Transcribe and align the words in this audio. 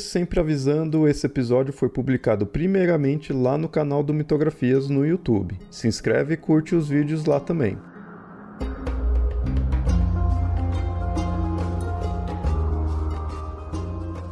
Sempre 0.00 0.40
avisando, 0.40 1.06
esse 1.06 1.26
episódio 1.26 1.70
foi 1.70 1.90
publicado 1.90 2.46
primeiramente 2.46 3.30
lá 3.30 3.58
no 3.58 3.68
canal 3.68 4.02
do 4.02 4.14
Mitografias 4.14 4.88
no 4.88 5.04
YouTube. 5.04 5.58
Se 5.70 5.86
inscreve 5.86 6.32
e 6.32 6.36
curte 6.38 6.74
os 6.74 6.88
vídeos 6.88 7.26
lá 7.26 7.38
também. 7.38 7.76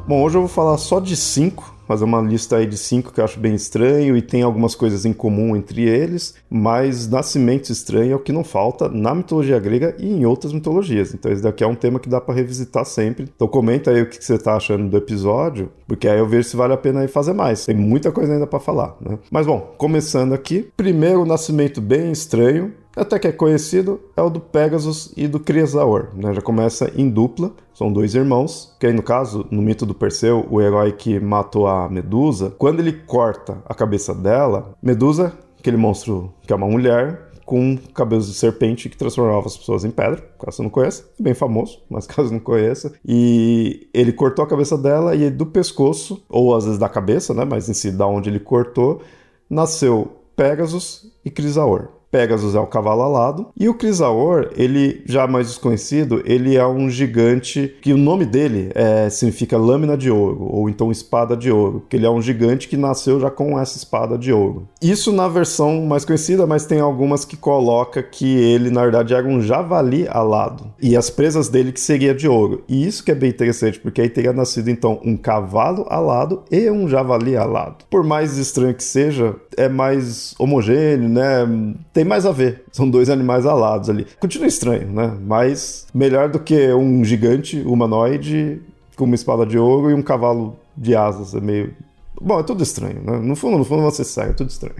Bom, 0.08 0.22
hoje 0.22 0.36
eu 0.36 0.40
vou 0.40 0.48
falar 0.48 0.78
só 0.78 0.98
de 0.98 1.14
cinco 1.14 1.73
fazer 1.86 2.04
uma 2.04 2.20
lista 2.20 2.56
aí 2.56 2.66
de 2.66 2.76
cinco 2.76 3.12
que 3.12 3.20
eu 3.20 3.24
acho 3.24 3.38
bem 3.38 3.54
estranho 3.54 4.16
e 4.16 4.22
tem 4.22 4.42
algumas 4.42 4.74
coisas 4.74 5.04
em 5.04 5.12
comum 5.12 5.56
entre 5.56 5.82
eles, 5.82 6.34
mas 6.50 7.08
nascimento 7.08 7.70
estranho 7.70 8.12
é 8.12 8.16
o 8.16 8.20
que 8.20 8.32
não 8.32 8.44
falta 8.44 8.88
na 8.88 9.14
mitologia 9.14 9.58
grega 9.58 9.94
e 9.98 10.08
em 10.08 10.24
outras 10.24 10.52
mitologias. 10.52 11.14
Então 11.14 11.30
esse 11.30 11.42
daqui 11.42 11.64
é 11.64 11.66
um 11.66 11.74
tema 11.74 12.00
que 12.00 12.08
dá 12.08 12.20
para 12.20 12.34
revisitar 12.34 12.84
sempre. 12.84 13.28
Então 13.34 13.48
comenta 13.48 13.90
aí 13.90 14.02
o 14.02 14.08
que 14.08 14.22
você 14.22 14.38
tá 14.38 14.56
achando 14.56 14.88
do 14.88 14.96
episódio, 14.96 15.70
porque 15.86 16.08
aí 16.08 16.18
eu 16.18 16.26
vejo 16.26 16.48
se 16.48 16.56
vale 16.56 16.72
a 16.72 16.76
pena 16.78 17.00
aí 17.00 17.08
fazer 17.08 17.32
mais. 17.32 17.64
Tem 17.64 17.74
muita 17.74 18.10
coisa 18.12 18.32
ainda 18.32 18.46
para 18.46 18.60
falar, 18.60 18.96
né? 19.00 19.18
Mas 19.30 19.46
bom, 19.46 19.74
começando 19.76 20.32
aqui, 20.32 20.68
primeiro 20.76 21.24
nascimento 21.24 21.80
bem 21.80 22.12
estranho, 22.12 22.72
até 22.96 23.18
que 23.18 23.28
é 23.28 23.32
conhecido, 23.32 24.00
é 24.16 24.22
o 24.22 24.30
do 24.30 24.40
Pegasus 24.40 25.12
e 25.16 25.26
do 25.26 25.40
Crisaor. 25.40 26.08
Né? 26.14 26.32
Já 26.32 26.40
começa 26.40 26.92
em 26.96 27.08
dupla, 27.08 27.52
são 27.72 27.92
dois 27.92 28.14
irmãos, 28.14 28.74
que 28.78 28.86
aí 28.86 28.92
no 28.92 29.02
caso, 29.02 29.46
no 29.50 29.62
mito 29.62 29.84
do 29.84 29.94
Perseu, 29.94 30.46
o 30.50 30.60
herói 30.60 30.92
que 30.92 31.18
matou 31.18 31.66
a 31.66 31.88
Medusa, 31.88 32.54
quando 32.58 32.80
ele 32.80 32.92
corta 32.92 33.58
a 33.66 33.74
cabeça 33.74 34.14
dela, 34.14 34.74
Medusa, 34.82 35.32
aquele 35.58 35.76
monstro 35.76 36.32
que 36.46 36.52
é 36.52 36.56
uma 36.56 36.68
mulher, 36.68 37.30
com 37.44 37.76
cabelos 37.94 38.26
de 38.26 38.34
serpente 38.34 38.88
que 38.88 38.96
transformava 38.96 39.46
as 39.46 39.56
pessoas 39.56 39.84
em 39.84 39.90
pedra, 39.90 40.22
caso 40.38 40.56
você 40.56 40.62
não 40.62 40.70
conheça, 40.70 41.04
bem 41.18 41.34
famoso, 41.34 41.82
mas 41.90 42.06
caso 42.06 42.32
não 42.32 42.40
conheça. 42.40 42.94
E 43.04 43.88
ele 43.92 44.12
cortou 44.12 44.44
a 44.44 44.48
cabeça 44.48 44.78
dela 44.78 45.14
e 45.14 45.30
do 45.30 45.46
pescoço, 45.46 46.24
ou 46.28 46.54
às 46.54 46.64
vezes 46.64 46.78
da 46.78 46.88
cabeça, 46.88 47.34
né, 47.34 47.44
mas 47.44 47.68
em 47.68 47.74
si 47.74 47.90
da 47.90 48.06
onde 48.06 48.30
ele 48.30 48.40
cortou, 48.40 49.02
nasceu 49.48 50.12
Pegasus 50.34 51.12
e 51.24 51.30
Crisaor. 51.30 51.88
Pegasus 52.14 52.54
é 52.54 52.60
o 52.60 52.66
cavalo 52.68 53.02
alado. 53.02 53.48
E 53.58 53.68
o 53.68 53.74
Crisaor, 53.74 54.50
ele 54.56 55.02
já 55.04 55.26
mais 55.26 55.48
desconhecido, 55.48 56.22
ele 56.24 56.56
é 56.56 56.64
um 56.64 56.88
gigante 56.88 57.76
que 57.82 57.92
o 57.92 57.96
nome 57.96 58.24
dele 58.24 58.70
é, 58.72 59.10
significa 59.10 59.58
lâmina 59.58 59.96
de 59.96 60.12
ouro, 60.12 60.46
ou 60.48 60.70
então 60.70 60.92
espada 60.92 61.36
de 61.36 61.50
ouro, 61.50 61.84
que 61.88 61.96
ele 61.96 62.06
é 62.06 62.10
um 62.10 62.22
gigante 62.22 62.68
que 62.68 62.76
nasceu 62.76 63.18
já 63.18 63.32
com 63.32 63.58
essa 63.58 63.76
espada 63.76 64.16
de 64.16 64.32
ouro. 64.32 64.68
Isso 64.80 65.10
na 65.10 65.26
versão 65.26 65.84
mais 65.86 66.04
conhecida, 66.04 66.46
mas 66.46 66.64
tem 66.64 66.78
algumas 66.78 67.24
que 67.24 67.36
coloca 67.36 68.00
que 68.00 68.36
ele 68.36 68.70
na 68.70 68.82
verdade 68.82 69.12
era 69.12 69.26
um 69.26 69.40
javali 69.40 70.06
alado 70.06 70.72
e 70.80 70.96
as 70.96 71.10
presas 71.10 71.48
dele 71.48 71.72
que 71.72 71.80
seria 71.80 72.14
de 72.14 72.28
ouro. 72.28 72.62
E 72.68 72.86
isso 72.86 73.02
que 73.02 73.10
é 73.10 73.14
bem 73.16 73.30
interessante, 73.30 73.80
porque 73.80 74.00
aí 74.00 74.08
teria 74.08 74.32
nascido 74.32 74.70
então 74.70 75.00
um 75.04 75.16
cavalo 75.16 75.84
alado 75.88 76.44
e 76.48 76.70
um 76.70 76.86
javali 76.86 77.36
alado. 77.36 77.84
Por 77.90 78.04
mais 78.04 78.38
estranho 78.38 78.74
que 78.74 78.84
seja, 78.84 79.34
é 79.56 79.68
mais 79.68 80.32
homogêneo, 80.38 81.08
né? 81.08 81.74
Tem 81.92 82.03
tem 82.04 82.08
mais 82.08 82.26
a 82.26 82.30
ver. 82.30 82.64
São 82.70 82.88
dois 82.88 83.08
animais 83.08 83.46
alados 83.46 83.88
ali. 83.88 84.06
Continua 84.20 84.46
estranho, 84.46 84.88
né? 84.92 85.16
Mas 85.26 85.86
melhor 85.92 86.28
do 86.28 86.38
que 86.38 86.72
um 86.74 87.02
gigante 87.02 87.60
humanoide 87.60 88.60
com 88.94 89.04
uma 89.04 89.14
espada 89.14 89.44
de 89.46 89.58
ouro 89.58 89.90
e 89.90 89.94
um 89.94 90.02
cavalo 90.02 90.56
de 90.76 90.94
asas. 90.94 91.34
É 91.34 91.40
meio. 91.40 91.74
Bom, 92.20 92.38
é 92.38 92.42
tudo 92.42 92.62
estranho, 92.62 93.00
né? 93.02 93.18
No 93.18 93.34
fundo, 93.34 93.58
no 93.58 93.64
fundo 93.64 93.82
você 93.82 94.04
segue, 94.04 94.30
é 94.30 94.34
tudo 94.34 94.50
estranho. 94.50 94.76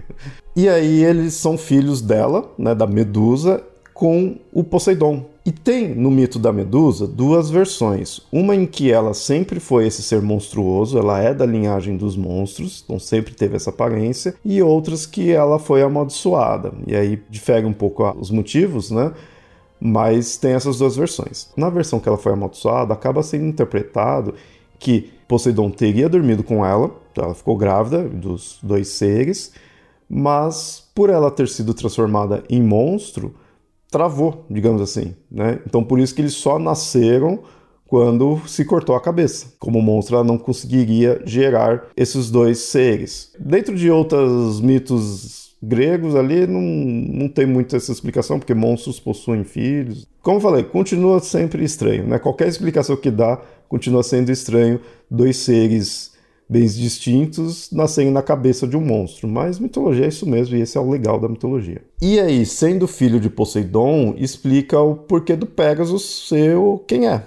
E 0.55 0.69
aí 0.69 1.03
eles 1.03 1.33
são 1.33 1.57
filhos 1.57 2.01
dela, 2.01 2.49
né? 2.57 2.73
Da 2.73 2.87
Medusa, 2.87 3.61
com 3.93 4.37
o 4.53 4.63
Poseidon. 4.63 5.25
E 5.45 5.51
tem 5.51 5.93
no 5.93 6.09
mito 6.09 6.39
da 6.39 6.51
Medusa 6.51 7.05
duas 7.05 7.51
versões. 7.51 8.19
Uma 8.31 8.55
em 8.55 8.65
que 8.65 8.91
ela 8.91 9.13
sempre 9.13 9.59
foi 9.59 9.85
esse 9.85 10.01
ser 10.01 10.19
monstruoso, 10.19 10.97
ela 10.97 11.19
é 11.21 11.35
da 11.35 11.45
linhagem 11.45 11.95
dos 11.95 12.17
monstros, 12.17 12.81
então 12.83 12.97
sempre 12.97 13.35
teve 13.35 13.55
essa 13.55 13.69
aparência, 13.69 14.33
e 14.43 14.59
outras 14.63 15.05
que 15.05 15.31
ela 15.31 15.59
foi 15.59 15.83
amaldiçoada. 15.83 16.73
E 16.87 16.95
aí 16.95 17.21
difere 17.29 17.63
um 17.67 17.73
pouco 17.73 18.03
os 18.19 18.31
motivos, 18.31 18.89
né? 18.89 19.13
Mas 19.79 20.35
tem 20.35 20.53
essas 20.53 20.79
duas 20.79 20.95
versões. 20.95 21.51
Na 21.55 21.69
versão 21.69 21.99
que 21.99 22.09
ela 22.09 22.17
foi 22.17 22.33
amaldiçoada, 22.33 22.91
acaba 22.91 23.21
sendo 23.21 23.45
interpretado 23.45 24.33
que 24.79 25.11
Poseidon 25.27 25.69
teria 25.69 26.09
dormido 26.09 26.43
com 26.43 26.65
ela, 26.65 26.89
então 27.11 27.23
ela 27.23 27.35
ficou 27.35 27.55
grávida 27.55 28.01
dos 28.01 28.57
dois 28.63 28.87
seres, 28.87 29.53
mas 30.09 30.83
por 30.95 31.11
ela 31.11 31.29
ter 31.29 31.47
sido 31.47 31.71
transformada 31.75 32.43
em 32.49 32.63
monstro, 32.63 33.35
travou, 33.89 34.45
digamos 34.49 34.81
assim, 34.81 35.15
né? 35.31 35.59
Então 35.65 35.83
por 35.83 35.99
isso 35.99 36.13
que 36.13 36.21
eles 36.21 36.33
só 36.33 36.59
nasceram 36.59 37.39
quando 37.87 38.41
se 38.47 38.65
cortou 38.65 38.95
a 38.95 39.01
cabeça. 39.01 39.53
Como 39.59 39.81
monstro, 39.81 40.15
ela 40.15 40.23
não 40.23 40.37
conseguiria 40.37 41.21
gerar 41.25 41.87
esses 41.95 42.29
dois 42.29 42.59
seres. 42.59 43.31
Dentro 43.39 43.75
de 43.75 43.89
outros 43.89 44.59
mitos 44.59 45.55
gregos 45.61 46.15
ali 46.15 46.45
não, 46.45 46.61
não 46.61 47.27
tem 47.27 47.45
muito 47.45 47.75
essa 47.75 47.91
explicação, 47.91 48.39
porque 48.39 48.53
monstros 48.53 48.99
possuem 48.99 49.43
filhos. 49.43 50.07
Como 50.21 50.37
eu 50.37 50.41
falei, 50.41 50.63
continua 50.63 51.19
sempre 51.19 51.63
estranho, 51.63 52.07
né? 52.07 52.19
Qualquer 52.19 52.47
explicação 52.47 52.95
que 52.95 53.11
dá 53.11 53.41
continua 53.67 54.03
sendo 54.03 54.31
estranho. 54.31 54.79
Dois 55.09 55.37
seres 55.37 56.14
bens 56.47 56.75
distintos 56.75 57.69
nascendo 57.71 58.11
na 58.11 58.21
cabeça 58.21 58.67
de 58.67 58.77
um 58.77 58.81
monstro. 58.81 59.27
Mas 59.27 59.59
mitologia 59.59 60.05
é 60.05 60.09
isso 60.09 60.27
mesmo, 60.27 60.55
e 60.55 60.61
esse 60.61 60.77
é 60.77 60.81
o 60.81 60.89
legal 60.89 61.19
da 61.19 61.27
mitologia. 61.27 61.81
E 62.01 62.19
aí, 62.19 62.45
sendo 62.45 62.87
filho 62.87 63.19
de 63.19 63.29
Poseidon, 63.29 64.13
explica 64.17 64.79
o 64.79 64.95
porquê 64.95 65.35
do 65.35 65.45
Pegasus 65.45 66.27
ser 66.27 66.55
quem 66.87 67.07
é, 67.07 67.23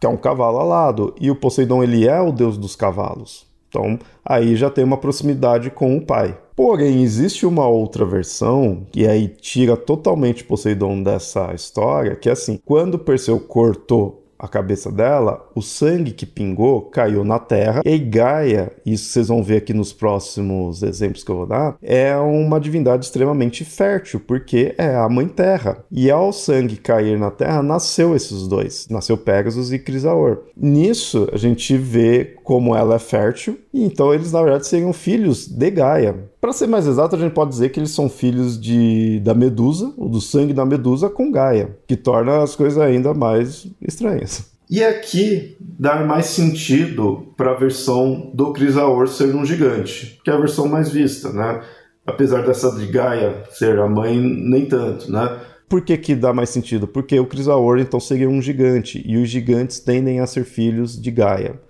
que 0.00 0.06
é 0.06 0.10
um 0.10 0.16
cavalo 0.16 0.58
alado. 0.58 1.14
E 1.20 1.30
o 1.30 1.36
Poseidon, 1.36 1.82
ele 1.82 2.06
é 2.06 2.20
o 2.20 2.32
deus 2.32 2.56
dos 2.56 2.76
cavalos. 2.76 3.50
Então, 3.68 3.98
aí 4.24 4.56
já 4.56 4.68
tem 4.68 4.82
uma 4.82 4.96
proximidade 4.96 5.70
com 5.70 5.96
o 5.96 6.04
pai. 6.04 6.36
Porém, 6.56 7.02
existe 7.02 7.46
uma 7.46 7.66
outra 7.68 8.04
versão 8.04 8.84
que 8.90 9.06
aí 9.06 9.28
tira 9.28 9.76
totalmente 9.76 10.44
Poseidon 10.44 11.02
dessa 11.02 11.54
história, 11.54 12.16
que 12.16 12.28
é 12.28 12.32
assim, 12.32 12.60
quando 12.64 12.98
Perseu 12.98 13.38
cortou 13.38 14.19
a 14.40 14.48
cabeça 14.48 14.90
dela, 14.90 15.46
o 15.54 15.60
sangue 15.60 16.12
que 16.12 16.24
pingou 16.24 16.82
caiu 16.82 17.22
na 17.22 17.38
terra. 17.38 17.82
E 17.84 17.98
Gaia, 17.98 18.72
isso 18.86 19.10
vocês 19.12 19.28
vão 19.28 19.42
ver 19.42 19.58
aqui 19.58 19.74
nos 19.74 19.92
próximos 19.92 20.82
exemplos 20.82 21.22
que 21.22 21.30
eu 21.30 21.36
vou 21.36 21.46
dar, 21.46 21.76
é 21.82 22.16
uma 22.16 22.58
divindade 22.58 23.04
extremamente 23.04 23.64
fértil, 23.64 24.20
porque 24.20 24.74
é 24.78 24.94
a 24.96 25.08
mãe 25.08 25.28
terra. 25.28 25.84
E 25.90 26.10
ao 26.10 26.32
sangue 26.32 26.76
cair 26.76 27.18
na 27.18 27.30
terra, 27.30 27.62
nasceu 27.62 28.16
esses 28.16 28.48
dois. 28.48 28.88
Nasceu 28.88 29.16
Pegasus 29.16 29.72
e 29.72 29.78
Crisaor. 29.78 30.38
Nisso, 30.56 31.28
a 31.32 31.36
gente 31.36 31.76
vê 31.76 32.36
como 32.42 32.74
ela 32.74 32.94
é 32.94 32.98
fértil, 32.98 33.58
e 33.72 33.84
então 33.84 34.14
eles, 34.14 34.32
na 34.32 34.42
verdade, 34.42 34.66
seriam 34.66 34.92
filhos 34.92 35.46
de 35.46 35.70
Gaia. 35.70 36.29
Para 36.40 36.54
ser 36.54 36.66
mais 36.66 36.86
exato, 36.86 37.14
a 37.14 37.18
gente 37.18 37.32
pode 37.32 37.50
dizer 37.50 37.68
que 37.68 37.78
eles 37.78 37.90
são 37.90 38.08
filhos 38.08 38.58
de, 38.58 39.20
da 39.20 39.34
Medusa, 39.34 39.92
ou 39.98 40.08
do 40.08 40.22
sangue 40.22 40.54
da 40.54 40.64
Medusa 40.64 41.10
com 41.10 41.30
Gaia, 41.30 41.76
que 41.86 41.96
torna 41.96 42.42
as 42.42 42.56
coisas 42.56 42.78
ainda 42.78 43.12
mais 43.12 43.66
estranhas. 43.80 44.50
E 44.70 44.82
aqui 44.82 45.56
dá 45.60 46.06
mais 46.06 46.26
sentido 46.26 47.34
para 47.36 47.50
a 47.50 47.56
versão 47.56 48.30
do 48.32 48.52
Crisaor 48.52 49.06
ser 49.08 49.34
um 49.34 49.44
gigante, 49.44 50.18
que 50.24 50.30
é 50.30 50.32
a 50.32 50.38
versão 50.38 50.66
mais 50.66 50.88
vista, 50.88 51.30
né? 51.30 51.60
Apesar 52.06 52.46
dessa 52.46 52.74
de 52.74 52.86
Gaia 52.86 53.44
ser 53.50 53.78
a 53.78 53.86
mãe, 53.86 54.18
nem 54.18 54.64
tanto, 54.64 55.12
né? 55.12 55.40
Por 55.68 55.82
que, 55.82 55.96
que 55.98 56.14
dá 56.14 56.32
mais 56.32 56.48
sentido? 56.48 56.88
Porque 56.88 57.20
o 57.20 57.26
Crisaor 57.26 57.78
então 57.78 58.00
seria 58.00 58.30
um 58.30 58.40
gigante, 58.40 59.02
e 59.04 59.18
os 59.18 59.28
gigantes 59.28 59.78
tendem 59.78 60.20
a 60.20 60.26
ser 60.26 60.44
filhos 60.44 60.98
de 60.98 61.10
Gaia. 61.10 61.60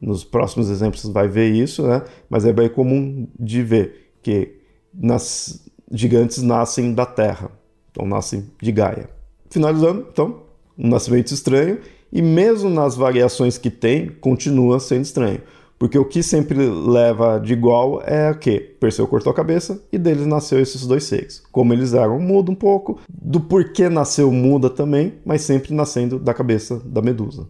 Nos 0.00 0.24
próximos 0.24 0.70
exemplos 0.70 1.02
você 1.02 1.12
vai 1.12 1.28
ver 1.28 1.50
isso, 1.50 1.86
né? 1.86 2.02
Mas 2.30 2.46
é 2.46 2.52
bem 2.52 2.68
comum 2.68 3.28
de 3.38 3.62
ver 3.62 4.03
que 4.24 4.56
nas, 4.92 5.62
gigantes 5.90 6.42
nascem 6.42 6.92
da 6.92 7.06
Terra, 7.06 7.50
então 7.90 8.06
nascem 8.06 8.50
de 8.60 8.72
Gaia. 8.72 9.08
Finalizando, 9.48 10.06
então, 10.10 10.42
um 10.76 10.88
nascimento 10.88 11.32
estranho, 11.32 11.78
e 12.12 12.20
mesmo 12.20 12.68
nas 12.68 12.96
variações 12.96 13.58
que 13.58 13.70
tem, 13.70 14.08
continua 14.08 14.80
sendo 14.80 15.02
estranho. 15.02 15.40
Porque 15.78 15.98
o 15.98 16.04
que 16.04 16.22
sempre 16.22 16.56
leva 16.56 17.38
de 17.38 17.52
igual 17.52 18.00
é 18.02 18.30
o 18.30 18.38
que 18.38 18.58
Perseu 18.58 19.06
cortou 19.06 19.32
a 19.32 19.34
cabeça 19.34 19.82
e 19.92 19.98
deles 19.98 20.24
nasceu 20.24 20.60
esses 20.60 20.86
dois 20.86 21.04
seres. 21.04 21.42
Como 21.50 21.72
eles 21.72 21.92
eram, 21.92 22.18
muda 22.20 22.50
um 22.50 22.54
pouco. 22.54 23.00
Do 23.08 23.40
porquê 23.40 23.88
nasceu, 23.88 24.30
muda 24.30 24.70
também, 24.70 25.14
mas 25.24 25.42
sempre 25.42 25.74
nascendo 25.74 26.18
da 26.18 26.32
cabeça 26.32 26.80
da 26.84 27.02
Medusa. 27.02 27.48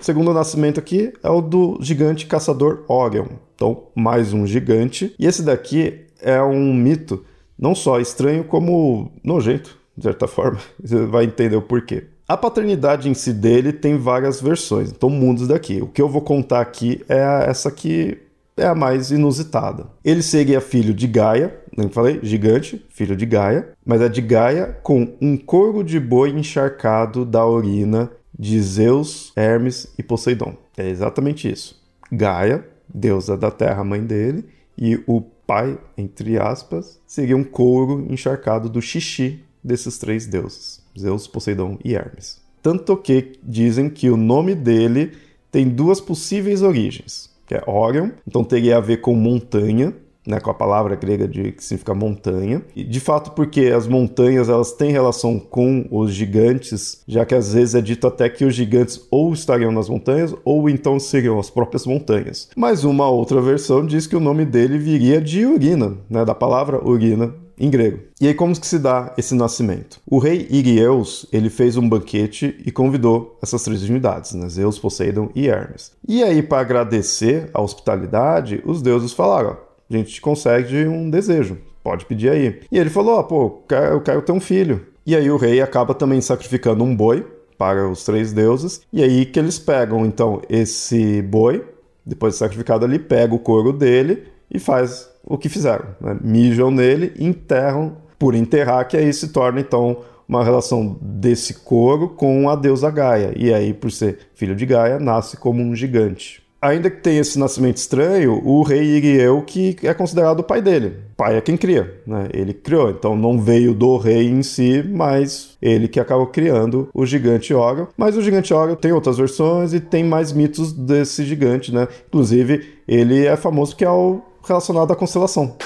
Segundo 0.00 0.32
nascimento 0.32 0.80
aqui 0.80 1.12
é 1.22 1.28
o 1.28 1.42
do 1.42 1.78
gigante 1.82 2.26
caçador 2.26 2.84
Orion. 2.88 3.26
Então, 3.54 3.84
mais 3.94 4.32
um 4.32 4.46
gigante. 4.46 5.14
E 5.18 5.26
esse 5.26 5.42
daqui 5.42 6.06
é 6.22 6.42
um 6.42 6.72
mito 6.72 7.22
não 7.58 7.74
só 7.74 8.00
estranho, 8.00 8.42
como 8.42 9.12
nojento, 9.22 9.76
de 9.94 10.04
certa 10.04 10.26
forma. 10.26 10.58
Você 10.82 11.04
vai 11.04 11.24
entender 11.24 11.56
o 11.56 11.62
porquê. 11.62 12.04
A 12.26 12.36
paternidade 12.36 13.10
em 13.10 13.14
si 13.14 13.32
dele 13.32 13.72
tem 13.72 13.98
várias 13.98 14.40
versões, 14.40 14.90
então 14.90 15.10
mundos 15.10 15.48
daqui. 15.48 15.82
O 15.82 15.88
que 15.88 16.00
eu 16.00 16.08
vou 16.08 16.22
contar 16.22 16.60
aqui 16.60 17.04
é 17.08 17.44
essa 17.46 17.70
que 17.70 18.16
é 18.56 18.66
a 18.66 18.74
mais 18.74 19.10
inusitada. 19.10 19.86
Ele 20.04 20.22
seria 20.22 20.60
filho 20.60 20.94
de 20.94 21.06
Gaia, 21.06 21.54
nem 21.76 21.88
falei, 21.88 22.20
gigante, 22.22 22.84
filho 22.88 23.16
de 23.16 23.26
Gaia, 23.26 23.70
mas 23.84 24.00
é 24.00 24.08
de 24.08 24.20
Gaia 24.20 24.78
com 24.82 25.14
um 25.20 25.36
corgo 25.36 25.82
de 25.82 25.98
boi 25.98 26.30
encharcado 26.30 27.24
da 27.24 27.44
urina 27.44 28.10
de 28.40 28.58
Zeus, 28.62 29.34
Hermes 29.36 29.92
e 29.98 30.02
Poseidon. 30.02 30.56
É 30.74 30.88
exatamente 30.88 31.46
isso. 31.46 31.78
Gaia, 32.10 32.66
deusa 32.88 33.36
da 33.36 33.50
terra, 33.50 33.84
mãe 33.84 34.02
dele, 34.02 34.46
e 34.78 34.98
o 35.06 35.20
pai, 35.20 35.78
entre 35.94 36.38
aspas, 36.38 36.98
seria 37.06 37.36
um 37.36 37.44
couro 37.44 38.06
encharcado 38.10 38.70
do 38.70 38.80
xixi 38.80 39.44
desses 39.62 39.98
três 39.98 40.26
deuses, 40.26 40.82
Zeus, 40.98 41.26
Poseidon 41.26 41.78
e 41.84 41.94
Hermes. 41.94 42.40
Tanto 42.62 42.96
que 42.96 43.32
dizem 43.42 43.90
que 43.90 44.08
o 44.08 44.16
nome 44.16 44.54
dele 44.54 45.12
tem 45.52 45.68
duas 45.68 46.00
possíveis 46.00 46.62
origens, 46.62 47.30
que 47.46 47.54
é 47.54 47.62
Orion, 47.66 48.08
então 48.26 48.42
teria 48.42 48.78
a 48.78 48.80
ver 48.80 49.02
com 49.02 49.14
montanha, 49.14 49.94
né, 50.30 50.40
com 50.40 50.50
a 50.50 50.54
palavra 50.54 50.94
grega 50.94 51.26
de, 51.26 51.52
que 51.52 51.62
significa 51.62 51.94
montanha. 51.94 52.62
E 52.74 52.84
de 52.84 53.00
fato, 53.00 53.32
porque 53.32 53.66
as 53.66 53.86
montanhas 53.86 54.48
elas 54.48 54.72
têm 54.72 54.92
relação 54.92 55.38
com 55.38 55.86
os 55.90 56.12
gigantes, 56.12 57.02
já 57.06 57.26
que 57.26 57.34
às 57.34 57.52
vezes 57.52 57.74
é 57.74 57.80
dito 57.80 58.06
até 58.06 58.28
que 58.28 58.44
os 58.44 58.54
gigantes 58.54 59.06
ou 59.10 59.32
estariam 59.32 59.72
nas 59.72 59.88
montanhas 59.88 60.34
ou 60.44 60.68
então 60.70 60.98
seriam 60.98 61.38
as 61.38 61.50
próprias 61.50 61.84
montanhas. 61.84 62.48
Mas 62.56 62.84
uma 62.84 63.08
outra 63.08 63.40
versão 63.40 63.84
diz 63.84 64.06
que 64.06 64.16
o 64.16 64.20
nome 64.20 64.44
dele 64.44 64.78
viria 64.78 65.20
de 65.20 65.44
urina, 65.44 65.96
né, 66.08 66.24
da 66.24 66.34
palavra 66.34 66.82
urina 66.86 67.34
em 67.60 67.68
grego. 67.68 68.00
E 68.18 68.26
aí 68.26 68.34
como 68.34 68.58
que 68.58 68.66
se 68.66 68.78
dá 68.78 69.12
esse 69.18 69.34
nascimento? 69.34 70.00
O 70.06 70.18
rei 70.18 70.48
Irieus, 70.50 71.26
ele 71.30 71.50
fez 71.50 71.76
um 71.76 71.86
banquete 71.86 72.58
e 72.64 72.72
convidou 72.72 73.38
essas 73.42 73.62
três 73.62 73.80
divindades, 73.82 74.32
né? 74.32 74.48
Zeus, 74.48 74.78
Poseidon 74.78 75.28
e 75.34 75.46
Hermes. 75.46 75.92
E 76.08 76.22
aí 76.22 76.42
para 76.42 76.60
agradecer 76.60 77.50
a 77.52 77.60
hospitalidade, 77.60 78.62
os 78.64 78.80
deuses 78.80 79.12
falaram, 79.12 79.58
a 79.90 79.96
gente 79.96 80.20
consegue 80.20 80.86
um 80.86 81.10
desejo, 81.10 81.58
pode 81.82 82.06
pedir 82.06 82.30
aí. 82.30 82.60
E 82.70 82.78
ele 82.78 82.90
falou, 82.90 83.18
ah, 83.18 83.24
pô, 83.24 83.62
eu 83.70 84.00
quero 84.00 84.22
ter 84.22 84.32
um 84.32 84.40
filho. 84.40 84.86
E 85.04 85.16
aí 85.16 85.30
o 85.30 85.36
rei 85.36 85.60
acaba 85.60 85.94
também 85.94 86.20
sacrificando 86.20 86.84
um 86.84 86.94
boi 86.94 87.26
para 87.58 87.88
os 87.88 88.04
três 88.04 88.32
deuses, 88.32 88.80
e 88.90 89.02
aí 89.02 89.26
que 89.26 89.38
eles 89.38 89.58
pegam 89.58 90.06
então 90.06 90.40
esse 90.48 91.20
boi, 91.20 91.62
depois 92.06 92.32
de 92.32 92.38
sacrificado 92.38 92.86
ali, 92.86 92.98
pega 92.98 93.34
o 93.34 93.38
couro 93.38 93.70
dele 93.70 94.22
e 94.50 94.58
faz 94.58 95.10
o 95.22 95.36
que 95.36 95.48
fizeram, 95.50 95.84
né? 96.00 96.16
mijam 96.22 96.70
nele 96.70 97.12
enterram 97.18 97.98
por 98.18 98.34
enterrar, 98.34 98.88
que 98.88 98.96
aí 98.96 99.12
se 99.12 99.28
torna 99.28 99.60
então 99.60 99.98
uma 100.26 100.42
relação 100.42 100.96
desse 101.02 101.52
couro 101.52 102.08
com 102.08 102.48
a 102.48 102.56
deusa 102.56 102.90
Gaia, 102.90 103.34
e 103.36 103.52
aí 103.52 103.74
por 103.74 103.90
ser 103.90 104.18
filho 104.34 104.56
de 104.56 104.64
Gaia, 104.64 104.98
nasce 104.98 105.36
como 105.36 105.62
um 105.62 105.76
gigante 105.76 106.42
ainda 106.60 106.90
que 106.90 107.00
tenha 107.00 107.20
esse 107.20 107.38
nascimento 107.38 107.78
estranho, 107.78 108.40
o 108.44 108.62
rei 108.62 108.82
Iriel 108.82 109.42
que 109.42 109.76
é 109.82 109.94
considerado 109.94 110.40
o 110.40 110.44
pai 110.44 110.60
dele. 110.60 110.96
Pai 111.16 111.36
é 111.36 111.40
quem 111.40 111.56
cria, 111.56 112.00
né? 112.06 112.28
Ele 112.32 112.52
criou, 112.52 112.90
então 112.90 113.16
não 113.16 113.38
veio 113.38 113.74
do 113.74 113.96
rei 113.96 114.28
em 114.28 114.42
si, 114.42 114.82
mas 114.82 115.56
ele 115.60 115.88
que 115.88 116.00
acabou 116.00 116.26
criando 116.26 116.88
o 116.92 117.06
gigante 117.06 117.54
Orion. 117.54 117.86
Mas 117.96 118.16
o 118.16 118.22
gigante 118.22 118.52
Orion 118.52 118.74
tem 118.74 118.92
outras 118.92 119.16
versões 119.16 119.72
e 119.72 119.80
tem 119.80 120.04
mais 120.04 120.32
mitos 120.32 120.72
desse 120.72 121.24
gigante, 121.24 121.72
né? 121.72 121.88
Inclusive, 122.08 122.74
ele 122.86 123.26
é 123.26 123.36
famoso 123.36 123.72
porque 123.72 123.84
é 123.84 123.90
o 123.90 124.20
relacionado 124.46 124.92
à 124.92 124.96
constelação. 124.96 125.56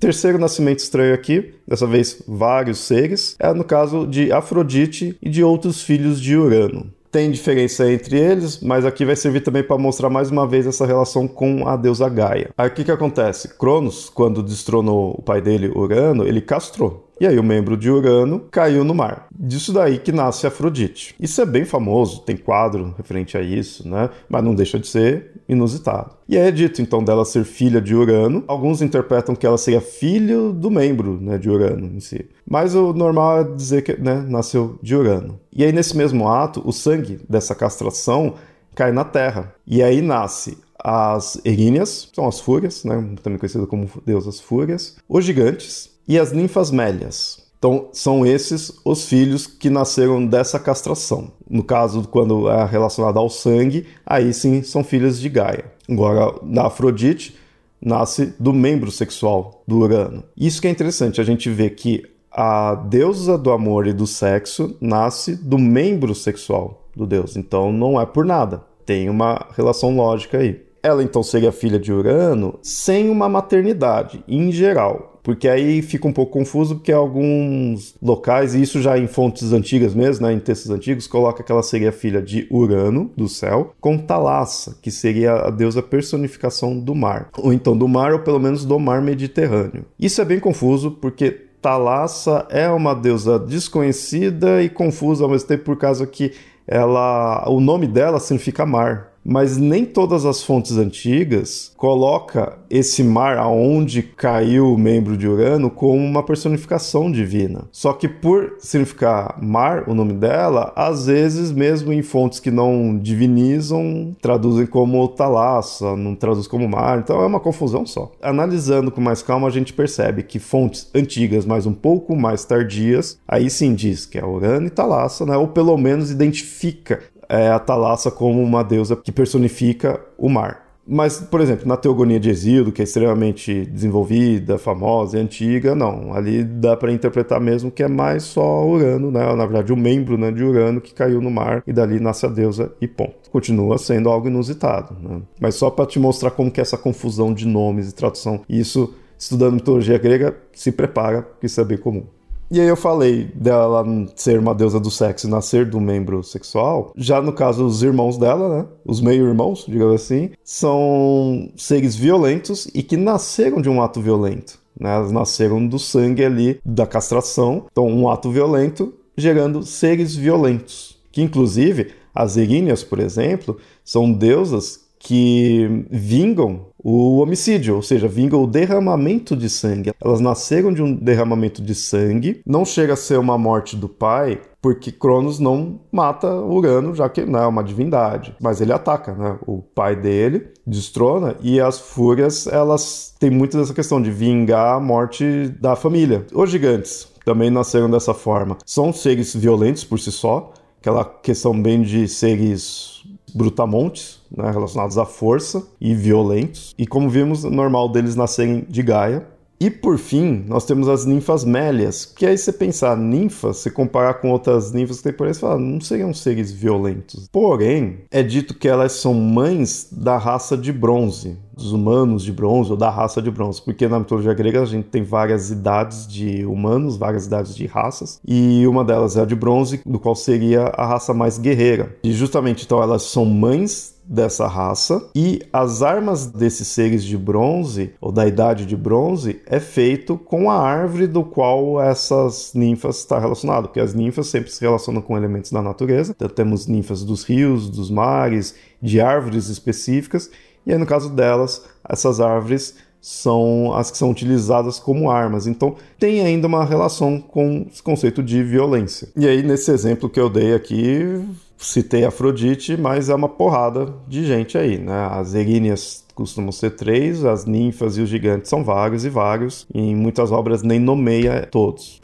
Terceiro 0.00 0.38
nascimento 0.38 0.78
estranho 0.78 1.14
aqui, 1.14 1.54
dessa 1.68 1.86
vez 1.86 2.22
vários 2.26 2.78
seres, 2.78 3.36
é 3.38 3.52
no 3.52 3.62
caso 3.62 4.06
de 4.06 4.32
Afrodite 4.32 5.16
e 5.22 5.28
de 5.28 5.44
outros 5.44 5.82
filhos 5.82 6.20
de 6.20 6.36
Urano 6.36 6.90
tem 7.12 7.30
diferença 7.30 7.92
entre 7.92 8.18
eles, 8.18 8.58
mas 8.60 8.86
aqui 8.86 9.04
vai 9.04 9.14
servir 9.14 9.42
também 9.42 9.62
para 9.62 9.76
mostrar 9.76 10.08
mais 10.08 10.30
uma 10.30 10.48
vez 10.48 10.66
essa 10.66 10.86
relação 10.86 11.28
com 11.28 11.68
a 11.68 11.76
deusa 11.76 12.08
Gaia. 12.08 12.48
Aí 12.56 12.68
o 12.68 12.70
que, 12.72 12.84
que 12.84 12.90
acontece? 12.90 13.48
Cronos, 13.58 14.08
quando 14.08 14.42
destronou 14.42 15.14
o 15.18 15.22
pai 15.22 15.42
dele, 15.42 15.68
Urano, 15.68 16.26
ele 16.26 16.40
castrou. 16.40 17.11
E 17.20 17.26
aí 17.26 17.38
o 17.38 17.42
membro 17.42 17.76
de 17.76 17.90
Urano 17.90 18.40
caiu 18.50 18.84
no 18.84 18.94
mar. 18.94 19.28
Disso 19.32 19.72
daí 19.72 19.98
que 19.98 20.10
nasce 20.10 20.46
Afrodite. 20.46 21.14
Isso 21.20 21.40
é 21.40 21.46
bem 21.46 21.64
famoso, 21.64 22.22
tem 22.22 22.36
quadro 22.36 22.94
referente 22.96 23.36
a 23.36 23.40
isso, 23.40 23.88
né? 23.88 24.10
Mas 24.28 24.42
não 24.42 24.54
deixa 24.54 24.78
de 24.78 24.88
ser 24.88 25.32
inusitado. 25.48 26.16
E 26.28 26.36
é 26.36 26.50
dito 26.50 26.80
então 26.80 27.04
dela 27.04 27.24
ser 27.24 27.44
filha 27.44 27.80
de 27.80 27.94
Urano. 27.94 28.42
Alguns 28.48 28.82
interpretam 28.82 29.34
que 29.34 29.46
ela 29.46 29.58
seria 29.58 29.80
filho 29.80 30.52
do 30.52 30.70
membro 30.70 31.20
né, 31.20 31.38
de 31.38 31.48
Urano 31.48 31.86
em 31.94 32.00
si. 32.00 32.26
Mas 32.48 32.74
o 32.74 32.92
normal 32.92 33.40
é 33.40 33.44
dizer 33.44 33.82
que 33.82 33.96
né, 34.00 34.24
nasceu 34.26 34.78
de 34.82 34.96
Urano. 34.96 35.38
E 35.52 35.64
aí 35.64 35.72
nesse 35.72 35.96
mesmo 35.96 36.28
ato, 36.28 36.62
o 36.64 36.72
sangue 36.72 37.20
dessa 37.28 37.54
castração 37.54 38.34
cai 38.74 38.92
na 38.92 39.04
terra. 39.04 39.54
E 39.66 39.82
aí 39.82 40.00
nasce 40.00 40.58
as 40.82 41.40
Eríneas, 41.44 42.08
são 42.12 42.26
as 42.26 42.40
fúrias, 42.40 42.84
né, 42.84 43.14
também 43.22 43.38
conhecidas 43.38 43.68
como 43.68 43.88
deusas 44.04 44.40
fúrias, 44.40 44.96
os 45.08 45.24
gigantes, 45.24 45.91
e 46.06 46.18
as 46.18 46.32
ninfas 46.32 46.70
mélias. 46.70 47.42
Então, 47.62 47.90
são 47.92 48.26
esses 48.26 48.72
os 48.84 49.04
filhos 49.04 49.46
que 49.46 49.70
nasceram 49.70 50.26
dessa 50.26 50.58
castração. 50.58 51.30
No 51.48 51.62
caso, 51.62 52.08
quando 52.08 52.50
é 52.50 52.64
relacionado 52.64 53.20
ao 53.20 53.30
sangue, 53.30 53.86
aí 54.04 54.34
sim 54.34 54.64
são 54.64 54.82
filhas 54.82 55.20
de 55.20 55.28
Gaia. 55.28 55.66
Agora, 55.88 56.34
na 56.42 56.66
Afrodite, 56.66 57.36
nasce 57.80 58.34
do 58.36 58.52
membro 58.52 58.90
sexual 58.90 59.62
do 59.64 59.78
Urano. 59.78 60.24
Isso 60.36 60.60
que 60.60 60.66
é 60.66 60.70
interessante, 60.70 61.20
a 61.20 61.24
gente 61.24 61.48
vê 61.48 61.70
que 61.70 62.02
a 62.32 62.74
deusa 62.74 63.38
do 63.38 63.52
amor 63.52 63.86
e 63.86 63.92
do 63.92 64.08
sexo 64.08 64.76
nasce 64.80 65.36
do 65.36 65.56
membro 65.56 66.16
sexual 66.16 66.88
do 66.96 67.06
deus. 67.06 67.36
Então, 67.36 67.70
não 67.72 68.00
é 68.00 68.04
por 68.04 68.24
nada. 68.24 68.64
Tem 68.84 69.08
uma 69.08 69.46
relação 69.56 69.94
lógica 69.94 70.38
aí. 70.38 70.60
Ela 70.82 71.04
então 71.04 71.22
seria 71.22 71.52
filha 71.52 71.78
de 71.78 71.92
Urano 71.92 72.58
sem 72.60 73.08
uma 73.08 73.28
maternidade, 73.28 74.24
em 74.26 74.50
geral 74.50 75.11
porque 75.22 75.48
aí 75.48 75.82
fica 75.82 76.08
um 76.08 76.12
pouco 76.12 76.32
confuso, 76.32 76.76
porque 76.76 76.92
alguns 76.92 77.94
locais, 78.02 78.54
e 78.54 78.62
isso 78.62 78.80
já 78.80 78.98
em 78.98 79.06
fontes 79.06 79.52
antigas 79.52 79.94
mesmo, 79.94 80.26
né, 80.26 80.32
em 80.32 80.40
textos 80.40 80.70
antigos, 80.70 81.06
coloca 81.06 81.42
que 81.42 81.52
ela 81.52 81.62
seria 81.62 81.92
filha 81.92 82.20
de 82.20 82.46
Urano, 82.50 83.10
do 83.16 83.28
céu, 83.28 83.74
com 83.80 83.96
Talassa, 83.96 84.76
que 84.82 84.90
seria 84.90 85.32
a 85.32 85.50
deusa 85.50 85.82
personificação 85.82 86.78
do 86.78 86.94
mar, 86.94 87.28
ou 87.38 87.52
então 87.52 87.76
do 87.76 87.86
mar, 87.86 88.12
ou 88.12 88.20
pelo 88.20 88.40
menos 88.40 88.64
do 88.64 88.78
mar 88.78 89.00
Mediterrâneo. 89.00 89.84
Isso 89.98 90.20
é 90.20 90.24
bem 90.24 90.40
confuso, 90.40 90.90
porque 90.90 91.30
Talassa 91.60 92.46
é 92.50 92.68
uma 92.68 92.94
deusa 92.94 93.38
desconhecida 93.38 94.62
e 94.62 94.68
confusa 94.68 95.24
ao 95.24 95.30
mesmo 95.30 95.46
tempo 95.46 95.64
por 95.64 95.76
causa 95.76 96.06
que 96.06 96.32
ela, 96.66 97.44
o 97.48 97.60
nome 97.60 97.86
dela 97.86 98.18
significa 98.18 98.66
mar 98.66 99.11
mas 99.24 99.56
nem 99.56 99.84
todas 99.84 100.24
as 100.24 100.42
fontes 100.42 100.76
antigas 100.76 101.72
coloca 101.76 102.58
esse 102.70 103.02
mar 103.02 103.38
aonde 103.38 104.02
caiu 104.02 104.72
o 104.72 104.78
membro 104.78 105.16
de 105.16 105.28
Urano 105.28 105.70
como 105.70 105.96
uma 105.96 106.22
personificação 106.22 107.10
divina. 107.10 107.64
Só 107.70 107.92
que 107.92 108.08
por 108.08 108.54
significar 108.58 109.38
mar, 109.42 109.88
o 109.88 109.94
nome 109.94 110.12
dela, 110.14 110.72
às 110.74 111.06
vezes 111.06 111.52
mesmo 111.52 111.92
em 111.92 112.02
fontes 112.02 112.40
que 112.40 112.50
não 112.50 112.98
divinizam, 112.98 114.16
traduzem 114.20 114.66
como 114.66 115.06
talassa, 115.08 115.96
não 115.96 116.14
traduz 116.14 116.46
como 116.46 116.68
mar, 116.68 116.98
então 116.98 117.20
é 117.20 117.26
uma 117.26 117.40
confusão 117.40 117.86
só. 117.86 118.12
Analisando 118.20 118.90
com 118.90 119.00
mais 119.00 119.22
calma, 119.22 119.48
a 119.48 119.50
gente 119.50 119.72
percebe 119.72 120.22
que 120.22 120.38
fontes 120.38 120.88
antigas, 120.94 121.44
mas 121.44 121.66
um 121.66 121.74
pouco 121.74 122.16
mais 122.16 122.44
tardias, 122.44 123.18
aí 123.26 123.50
sim 123.50 123.74
diz 123.74 124.06
que 124.06 124.18
é 124.18 124.24
Urano 124.24 124.66
e 124.66 124.70
Talassa, 124.70 125.26
né? 125.26 125.36
ou 125.36 125.48
pelo 125.48 125.76
menos 125.76 126.10
identifica 126.10 127.00
é, 127.32 127.48
a 127.48 127.58
Thalassa 127.58 128.10
como 128.10 128.42
uma 128.42 128.62
deusa 128.62 128.94
que 128.94 129.10
personifica 129.10 129.98
o 130.18 130.28
mar. 130.28 130.60
Mas, 130.86 131.20
por 131.20 131.40
exemplo, 131.40 131.66
na 131.66 131.76
Teogonia 131.76 132.20
de 132.20 132.28
Exílio, 132.28 132.72
que 132.72 132.82
é 132.82 132.84
extremamente 132.84 133.64
desenvolvida, 133.66 134.58
famosa 134.58 135.16
e 135.16 135.20
antiga, 135.20 135.74
não. 135.74 136.12
Ali 136.12 136.44
dá 136.44 136.76
para 136.76 136.92
interpretar 136.92 137.40
mesmo 137.40 137.70
que 137.70 137.82
é 137.82 137.88
mais 137.88 138.24
só 138.24 138.66
Urano, 138.66 139.10
né? 139.10 139.20
Na 139.34 139.46
verdade, 139.46 139.72
um 139.72 139.76
membro 139.76 140.18
né, 140.18 140.30
de 140.30 140.42
Urano 140.42 140.80
que 140.80 140.92
caiu 140.92 141.22
no 141.22 141.30
mar 141.30 141.62
e 141.66 141.72
dali 141.72 142.00
nasce 142.00 142.26
a 142.26 142.28
deusa 142.28 142.72
e 142.80 142.88
ponto. 142.88 143.30
Continua 143.30 143.78
sendo 143.78 144.10
algo 144.10 144.26
inusitado, 144.26 144.96
né? 145.00 145.22
Mas 145.40 145.54
só 145.54 145.70
para 145.70 145.86
te 145.86 145.98
mostrar 145.98 146.32
como 146.32 146.50
que 146.50 146.60
é 146.60 146.62
essa 146.62 146.76
confusão 146.76 147.32
de 147.32 147.46
nomes 147.46 147.88
e 147.88 147.94
tradução. 147.94 148.40
Isso, 148.48 148.92
estudando 149.16 149.54
mitologia 149.54 149.96
grega, 149.96 150.36
se 150.52 150.72
prepara, 150.72 151.22
porque 151.22 151.46
isso 151.46 151.60
é 151.60 151.64
bem 151.64 151.78
comum. 151.78 152.04
E 152.52 152.60
aí 152.60 152.68
eu 152.68 152.76
falei 152.76 153.30
dela 153.34 153.82
ser 154.14 154.38
uma 154.38 154.54
deusa 154.54 154.78
do 154.78 154.90
sexo 154.90 155.26
e 155.26 155.30
nascer 155.30 155.64
do 155.64 155.80
membro 155.80 156.22
sexual. 156.22 156.92
Já 156.94 157.22
no 157.22 157.32
caso, 157.32 157.64
os 157.64 157.82
irmãos 157.82 158.18
dela, 158.18 158.58
né? 158.58 158.68
Os 158.84 159.00
meio-irmãos, 159.00 159.64
digamos 159.66 159.94
assim, 159.94 160.32
são 160.44 161.50
seres 161.56 161.96
violentos 161.96 162.68
e 162.74 162.82
que 162.82 162.94
nasceram 162.94 163.62
de 163.62 163.70
um 163.70 163.80
ato 163.80 164.02
violento. 164.02 164.58
Né? 164.78 164.94
Elas 164.94 165.10
nasceram 165.10 165.66
do 165.66 165.78
sangue 165.78 166.22
ali 166.22 166.60
da 166.62 166.86
castração. 166.86 167.64
Então, 167.72 167.86
um 167.86 168.06
ato 168.06 168.30
violento 168.30 168.92
gerando 169.16 169.62
seres 169.62 170.14
violentos. 170.14 170.98
Que, 171.10 171.22
inclusive, 171.22 171.92
as 172.14 172.36
Eríneas, 172.36 172.84
por 172.84 172.98
exemplo, 172.98 173.56
são 173.82 174.12
deusas 174.12 174.81
que 175.04 175.84
vingam 175.90 176.66
o 176.78 177.18
homicídio, 177.18 177.74
ou 177.74 177.82
seja, 177.82 178.06
vinga 178.06 178.36
o 178.36 178.46
derramamento 178.46 179.36
de 179.36 179.48
sangue. 179.48 179.92
Elas 180.00 180.20
nasceram 180.20 180.72
de 180.72 180.80
um 180.80 180.94
derramamento 180.94 181.60
de 181.60 181.74
sangue, 181.74 182.40
não 182.46 182.64
chega 182.64 182.92
a 182.92 182.96
ser 182.96 183.18
uma 183.18 183.36
morte 183.36 183.76
do 183.76 183.88
pai, 183.88 184.40
porque 184.60 184.92
Cronos 184.92 185.40
não 185.40 185.80
mata 185.90 186.32
Urano, 186.32 186.94
já 186.94 187.08
que 187.08 187.24
não 187.24 187.40
é 187.40 187.46
uma 187.46 187.64
divindade, 187.64 188.36
mas 188.40 188.60
ele 188.60 188.72
ataca, 188.72 189.12
né? 189.12 189.38
O 189.44 189.60
pai 189.60 189.96
dele 189.96 190.52
destrona 190.64 191.34
e 191.42 191.60
as 191.60 191.80
fúrias, 191.80 192.46
elas 192.46 193.12
têm 193.18 193.30
muito 193.30 193.58
dessa 193.58 193.74
questão 193.74 194.00
de 194.00 194.10
vingar 194.10 194.76
a 194.76 194.80
morte 194.80 195.48
da 195.60 195.74
família. 195.74 196.24
Os 196.32 196.48
gigantes 196.48 197.08
também 197.24 197.50
nasceram 197.50 197.90
dessa 197.90 198.14
forma. 198.14 198.56
São 198.64 198.92
seres 198.92 199.34
violentos 199.34 199.82
por 199.82 199.98
si 199.98 200.12
só, 200.12 200.52
aquela 200.80 201.04
questão 201.04 201.60
bem 201.60 201.82
de 201.82 202.06
seres 202.06 203.02
brutamontes, 203.34 204.20
né, 204.30 204.50
relacionados 204.50 204.98
à 204.98 205.04
força 205.04 205.62
e 205.80 205.94
violentos. 205.94 206.74
E 206.78 206.86
como 206.86 207.08
vimos, 207.08 207.44
normal 207.44 207.88
deles 207.88 208.16
nascerem 208.16 208.64
de 208.68 208.82
Gaia. 208.82 209.26
E 209.62 209.70
por 209.70 209.96
fim, 209.96 210.44
nós 210.48 210.66
temos 210.66 210.88
as 210.88 211.04
ninfas 211.06 211.44
mélias, 211.44 212.04
que 212.04 212.26
aí 212.26 212.36
você 212.36 212.52
pensar 212.52 212.96
ninfas, 212.96 213.58
se 213.58 213.70
comparar 213.70 214.14
com 214.14 214.28
outras 214.28 214.72
ninfas 214.72 214.96
que 214.96 215.04
tem 215.04 215.12
por 215.12 215.28
aí, 215.28 215.32
você 215.32 215.38
fala, 215.38 215.56
não 215.56 215.80
seriam 215.80 216.12
seres 216.12 216.50
violentos. 216.50 217.28
Porém, 217.30 217.98
é 218.10 218.24
dito 218.24 218.54
que 218.54 218.66
elas 218.66 218.90
são 218.90 219.14
mães 219.14 219.86
da 219.92 220.18
raça 220.18 220.56
de 220.56 220.72
bronze, 220.72 221.36
dos 221.54 221.72
humanos 221.72 222.22
de 222.22 222.32
bronze 222.32 222.70
ou 222.70 222.76
da 222.76 222.90
raça 222.90 223.20
de 223.20 223.30
bronze, 223.30 223.60
porque 223.62 223.88
na 223.88 223.98
mitologia 223.98 224.34
grega 224.34 224.62
a 224.62 224.66
gente 224.66 224.88
tem 224.88 225.02
várias 225.02 225.50
idades 225.50 226.06
de 226.06 226.44
humanos, 226.44 226.96
várias 226.96 227.26
idades 227.26 227.54
de 227.54 227.66
raças, 227.66 228.20
e 228.26 228.66
uma 228.66 228.84
delas 228.84 229.16
é 229.16 229.22
a 229.22 229.24
de 229.24 229.34
bronze, 229.34 229.80
do 229.84 229.98
qual 229.98 230.14
seria 230.14 230.72
a 230.76 230.86
raça 230.86 231.12
mais 231.12 231.38
guerreira. 231.38 231.96
E 232.02 232.12
justamente 232.12 232.64
então 232.64 232.82
elas 232.82 233.02
são 233.02 233.24
mães 233.24 233.92
dessa 234.04 234.46
raça 234.46 235.08
e 235.14 235.40
as 235.52 235.80
armas 235.82 236.26
desses 236.26 236.68
seres 236.68 237.04
de 237.04 237.16
bronze 237.16 237.94
ou 238.00 238.10
da 238.10 238.26
idade 238.26 238.66
de 238.66 238.76
bronze 238.76 239.40
é 239.46 239.60
feito 239.60 240.18
com 240.18 240.50
a 240.50 240.58
árvore 240.58 241.06
do 241.06 241.22
qual 241.24 241.80
essas 241.80 242.52
ninfas 242.54 242.98
está 242.98 243.18
relacionado, 243.18 243.68
porque 243.68 243.80
as 243.80 243.94
ninfas 243.94 244.26
sempre 244.26 244.50
se 244.50 244.60
relacionam 244.60 245.00
com 245.00 245.16
elementos 245.16 245.50
da 245.50 245.62
natureza. 245.62 246.12
Então 246.14 246.28
temos 246.28 246.66
ninfas 246.66 247.04
dos 247.04 247.22
rios, 247.24 247.70
dos 247.70 247.90
mares, 247.90 248.54
de 248.80 249.00
árvores 249.00 249.48
específicas, 249.48 250.30
e 250.66 250.72
aí 250.72 250.78
no 250.78 250.86
caso 250.86 251.10
delas, 251.10 251.64
essas 251.88 252.20
árvores 252.20 252.74
são 253.00 253.74
as 253.74 253.90
que 253.90 253.98
são 253.98 254.10
utilizadas 254.10 254.78
como 254.78 255.10
armas. 255.10 255.46
Então 255.46 255.74
tem 255.98 256.20
ainda 256.20 256.46
uma 256.46 256.64
relação 256.64 257.20
com 257.20 257.66
esse 257.70 257.82
conceito 257.82 258.22
de 258.22 258.42
violência. 258.42 259.08
E 259.16 259.26
aí 259.26 259.42
nesse 259.42 259.72
exemplo 259.72 260.08
que 260.08 260.20
eu 260.20 260.30
dei 260.30 260.54
aqui, 260.54 261.20
citei 261.58 262.04
Afrodite, 262.04 262.76
mas 262.76 263.08
é 263.08 263.14
uma 263.14 263.28
porrada 263.28 263.92
de 264.06 264.24
gente 264.24 264.56
aí, 264.56 264.78
né? 264.78 265.08
As 265.10 265.34
eríneas 265.34 266.04
costumam 266.14 266.52
ser 266.52 266.70
três, 266.70 267.24
as 267.24 267.44
ninfas 267.44 267.96
e 267.96 268.02
os 268.02 268.08
gigantes 268.08 268.48
são 268.48 268.62
vários 268.62 269.04
e 269.04 269.08
vários, 269.08 269.66
e 269.74 269.80
em 269.80 269.96
muitas 269.96 270.30
obras 270.30 270.62
nem 270.62 270.78
nomeia 270.78 271.48
todos 271.50 272.00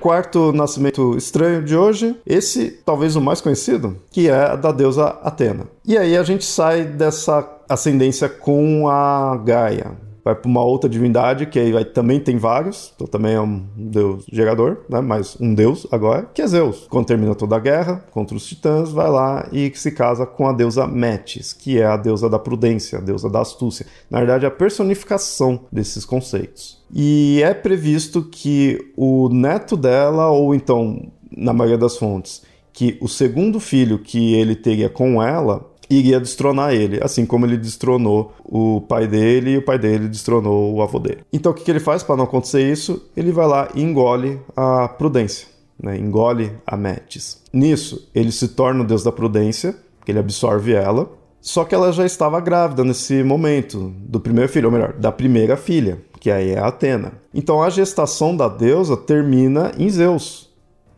quarto 0.00 0.52
nascimento 0.52 1.16
estranho 1.16 1.62
de 1.62 1.76
hoje, 1.76 2.16
esse 2.26 2.70
talvez 2.84 3.16
o 3.16 3.20
mais 3.20 3.40
conhecido, 3.40 3.96
que 4.10 4.28
é 4.28 4.56
da 4.56 4.72
deusa 4.72 5.18
Atena. 5.22 5.64
E 5.84 5.96
aí 5.96 6.16
a 6.16 6.22
gente 6.22 6.44
sai 6.44 6.84
dessa 6.84 7.48
ascendência 7.68 8.28
com 8.28 8.88
a 8.88 9.36
Gaia 9.44 10.07
vai 10.24 10.34
para 10.34 10.48
uma 10.48 10.62
outra 10.62 10.88
divindade, 10.88 11.46
que 11.46 11.58
aí 11.58 11.72
vai, 11.72 11.84
também 11.84 12.20
tem 12.20 12.36
vários, 12.36 12.92
então 12.94 13.06
também 13.06 13.34
é 13.34 13.40
um 13.40 13.64
deus 13.76 14.24
gerador, 14.30 14.78
né? 14.88 15.00
mas 15.00 15.36
um 15.40 15.54
deus 15.54 15.86
agora, 15.90 16.28
que 16.32 16.42
é 16.42 16.46
Zeus. 16.46 16.86
Quando 16.88 17.06
termina 17.06 17.34
toda 17.34 17.56
a 17.56 17.60
guerra 17.60 18.04
contra 18.10 18.36
os 18.36 18.46
titãs, 18.46 18.90
vai 18.90 19.08
lá 19.08 19.48
e 19.52 19.72
se 19.74 19.90
casa 19.92 20.26
com 20.26 20.46
a 20.46 20.52
deusa 20.52 20.86
Metis, 20.86 21.52
que 21.52 21.80
é 21.80 21.86
a 21.86 21.96
deusa 21.96 22.28
da 22.28 22.38
prudência, 22.38 22.98
a 22.98 23.02
deusa 23.02 23.28
da 23.30 23.40
astúcia. 23.40 23.86
Na 24.10 24.18
verdade, 24.18 24.44
é 24.44 24.48
a 24.48 24.52
personificação 24.52 25.60
desses 25.70 26.04
conceitos. 26.04 26.78
E 26.92 27.40
é 27.42 27.52
previsto 27.52 28.22
que 28.22 28.92
o 28.96 29.28
neto 29.28 29.76
dela, 29.76 30.28
ou 30.28 30.54
então, 30.54 31.10
na 31.36 31.52
maioria 31.52 31.78
das 31.78 31.96
fontes, 31.96 32.42
que 32.72 32.96
o 33.00 33.08
segundo 33.08 33.58
filho 33.58 33.98
que 33.98 34.34
ele 34.34 34.54
teria 34.54 34.88
com 34.88 35.22
ela 35.22 35.68
iria 35.90 36.20
destronar 36.20 36.74
ele, 36.74 37.00
assim 37.02 37.24
como 37.24 37.46
ele 37.46 37.56
destronou 37.56 38.34
o 38.44 38.80
pai 38.82 39.06
dele 39.06 39.52
e 39.52 39.58
o 39.58 39.64
pai 39.64 39.78
dele 39.78 40.08
destronou 40.08 40.74
o 40.74 40.82
avô 40.82 40.98
dele. 40.98 41.20
Então 41.32 41.52
o 41.52 41.54
que, 41.54 41.64
que 41.64 41.70
ele 41.70 41.80
faz 41.80 42.02
para 42.02 42.16
não 42.16 42.24
acontecer 42.24 42.70
isso? 42.70 43.02
Ele 43.16 43.32
vai 43.32 43.46
lá 43.46 43.68
e 43.74 43.82
engole 43.82 44.40
a 44.56 44.88
prudência, 44.88 45.48
né? 45.82 45.96
engole 45.96 46.52
a 46.66 46.76
Metis. 46.76 47.42
Nisso, 47.52 48.08
ele 48.14 48.32
se 48.32 48.48
torna 48.48 48.82
o 48.82 48.86
deus 48.86 49.02
da 49.02 49.12
prudência, 49.12 49.74
que 50.04 50.12
ele 50.12 50.18
absorve 50.18 50.72
ela, 50.72 51.10
só 51.40 51.64
que 51.64 51.74
ela 51.74 51.92
já 51.92 52.04
estava 52.04 52.40
grávida 52.40 52.84
nesse 52.84 53.22
momento 53.22 53.92
do 54.00 54.20
primeiro 54.20 54.50
filho, 54.50 54.66
ou 54.66 54.72
melhor, 54.72 54.92
da 54.94 55.12
primeira 55.12 55.56
filha, 55.56 55.98
que 56.20 56.30
aí 56.30 56.50
é 56.50 56.58
a 56.58 56.66
Atena. 56.66 57.12
Então 57.32 57.62
a 57.62 57.70
gestação 57.70 58.36
da 58.36 58.48
deusa 58.48 58.96
termina 58.96 59.72
em 59.78 59.88
Zeus. 59.88 60.48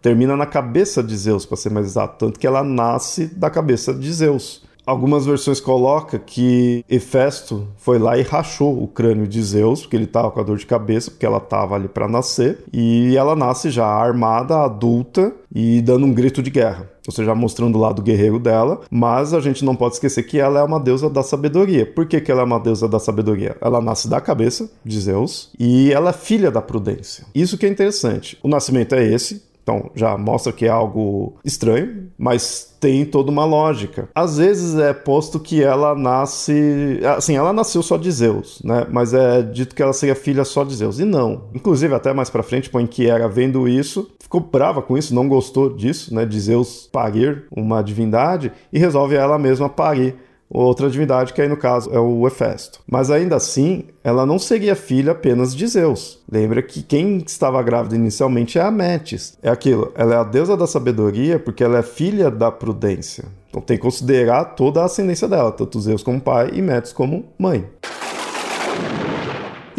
Termina 0.01 0.37
na 0.37 0.47
cabeça 0.47 1.03
de 1.03 1.15
Zeus, 1.15 1.45
para 1.45 1.59
ser 1.59 1.71
mais 1.71 1.87
exato, 1.87 2.25
tanto 2.25 2.41
que 2.41 2.47
ela 2.47 2.65
nasce 2.65 3.27
da 3.27 3.51
cabeça 3.51 3.93
de 3.93 4.11
Zeus. 4.13 4.63
Algumas 4.91 5.25
versões 5.25 5.61
colocam 5.61 6.19
que 6.19 6.85
Hefesto 6.89 7.69
foi 7.77 7.97
lá 7.97 8.19
e 8.19 8.23
rachou 8.23 8.83
o 8.83 8.89
crânio 8.89 9.25
de 9.25 9.41
Zeus, 9.41 9.83
porque 9.83 9.95
ele 9.95 10.03
estava 10.03 10.33
com 10.33 10.41
a 10.41 10.43
dor 10.43 10.57
de 10.57 10.67
cabeça, 10.67 11.13
porque 11.13 11.25
ela 11.25 11.39
estava 11.39 11.77
ali 11.77 11.87
para 11.87 12.09
nascer, 12.09 12.59
e 12.73 13.17
ela 13.17 13.37
nasce 13.37 13.71
já 13.71 13.87
armada, 13.87 14.65
adulta 14.65 15.33
e 15.55 15.81
dando 15.81 16.07
um 16.07 16.13
grito 16.13 16.43
de 16.43 16.51
guerra. 16.51 16.91
Ou 17.07 17.15
seja, 17.15 17.37
mostrando 17.37 17.79
o 17.79 17.81
lado 17.81 18.03
guerreiro 18.03 18.41
dela, 18.41 18.81
mas 18.91 19.33
a 19.33 19.39
gente 19.39 19.65
não 19.65 19.77
pode 19.77 19.95
esquecer 19.95 20.25
que 20.25 20.41
ela 20.41 20.59
é 20.59 20.63
uma 20.65 20.81
deusa 20.81 21.09
da 21.09 21.23
sabedoria. 21.23 21.87
Por 21.87 22.07
que, 22.07 22.21
que 22.21 22.33
ela 22.33 22.41
é 22.41 22.45
uma 22.45 22.59
deusa 22.59 22.89
da 22.89 22.99
sabedoria? 22.99 23.57
Ela 23.61 23.81
nasce 23.81 24.09
da 24.09 24.21
cabeça 24.21 24.69
de 24.85 25.01
Zeus 25.01 25.53
e 25.57 25.93
ela 25.93 26.11
é 26.11 26.13
filha 26.13 26.51
da 26.51 26.61
prudência. 26.61 27.25
Isso 27.33 27.57
que 27.57 27.65
é 27.65 27.69
interessante. 27.69 28.37
O 28.43 28.49
nascimento 28.49 28.97
é 28.97 29.05
esse, 29.05 29.41
então 29.71 29.91
já 29.95 30.19
mostra 30.19 30.53
que 30.53 30.67
é 30.67 30.69
algo 30.69 31.37
estranho, 31.45 32.11
mas 32.19 32.77
tem 32.81 33.05
toda 33.05 33.31
uma 33.31 33.45
lógica. 33.45 34.09
Às 34.15 34.39
vezes 34.39 34.75
é 34.77 34.93
posto 34.93 35.39
que 35.39 35.63
ela 35.63 35.95
nasce. 35.95 37.01
Assim, 37.17 37.37
ela 37.37 37.53
nasceu 37.53 37.83
só 37.83 37.97
de 37.97 38.11
Zeus, 38.11 38.61
né? 38.65 38.87
Mas 38.91 39.15
é 39.15 39.43
dito 39.43 39.75
que 39.75 39.83
ela 39.83 39.93
seria 39.93 40.15
filha 40.15 40.45
só 40.45 40.65
de 40.65 40.75
Zeus. 40.75 40.99
E 40.99 41.05
não. 41.05 41.45
Inclusive, 41.55 41.95
até 41.95 42.13
mais 42.13 42.29
pra 42.29 42.43
frente, 42.43 42.71
põe 42.71 42.87
que 42.87 43.09
era 43.09 43.29
vendo 43.29 43.69
isso, 43.69 44.11
ficou 44.19 44.41
brava 44.41 44.83
com 44.83 44.99
isso, 44.99 45.15
não 45.15 45.29
gostou 45.29 45.75
disso, 45.75 46.13
né? 46.15 46.25
De 46.25 46.41
Zeus 46.41 46.89
parir 46.91 47.45
uma 47.51 47.83
divindade 47.83 48.51
e 48.73 48.79
resolve 48.79 49.15
ela 49.15 49.39
mesma 49.39 49.69
parir 49.69 50.17
outra 50.51 50.91
divindade, 50.91 51.33
que 51.33 51.41
aí 51.41 51.49
no 51.49 51.57
caso 51.57 51.91
é 51.93 51.99
o 51.99 52.27
Hefesto. 52.27 52.81
Mas 52.91 53.11
ainda 53.11 53.37
assim, 53.37 53.85
ela 54.03 54.27
não 54.27 54.39
seria 54.39 54.75
filha 54.75 55.13
apenas 55.13 55.55
de 55.55 55.67
Zeus. 55.67 56.19
Lembra 56.31 56.63
que 56.63 56.83
quem 56.83 57.19
estava 57.19 57.63
grávida 57.63 57.95
inicialmente 57.95 58.59
é 58.59 58.63
a 58.63 58.71
Metis. 58.71 59.39
É 59.43 59.49
aquilo, 59.49 59.93
ela 59.95 60.15
é 60.15 60.19
a 60.19 60.25
deusa 60.25 60.57
da 60.57 60.67
sabedoria 60.67 61.39
porque 61.39 61.63
ela 61.63 61.79
é 61.79 61.83
filha 61.83 62.31
da 62.31 62.51
prudência. 62.51 63.25
Então 63.49 63.61
tem 63.61 63.77
que 63.77 63.83
considerar 63.83 64.45
toda 64.57 64.83
a 64.83 64.85
ascendência 64.85 65.29
dela, 65.29 65.53
tanto 65.53 65.81
Zeus 65.81 66.03
como 66.03 66.21
pai 66.21 66.51
e 66.53 66.63
Metis 66.63 66.93
como 66.93 67.27
mãe. 67.39 67.67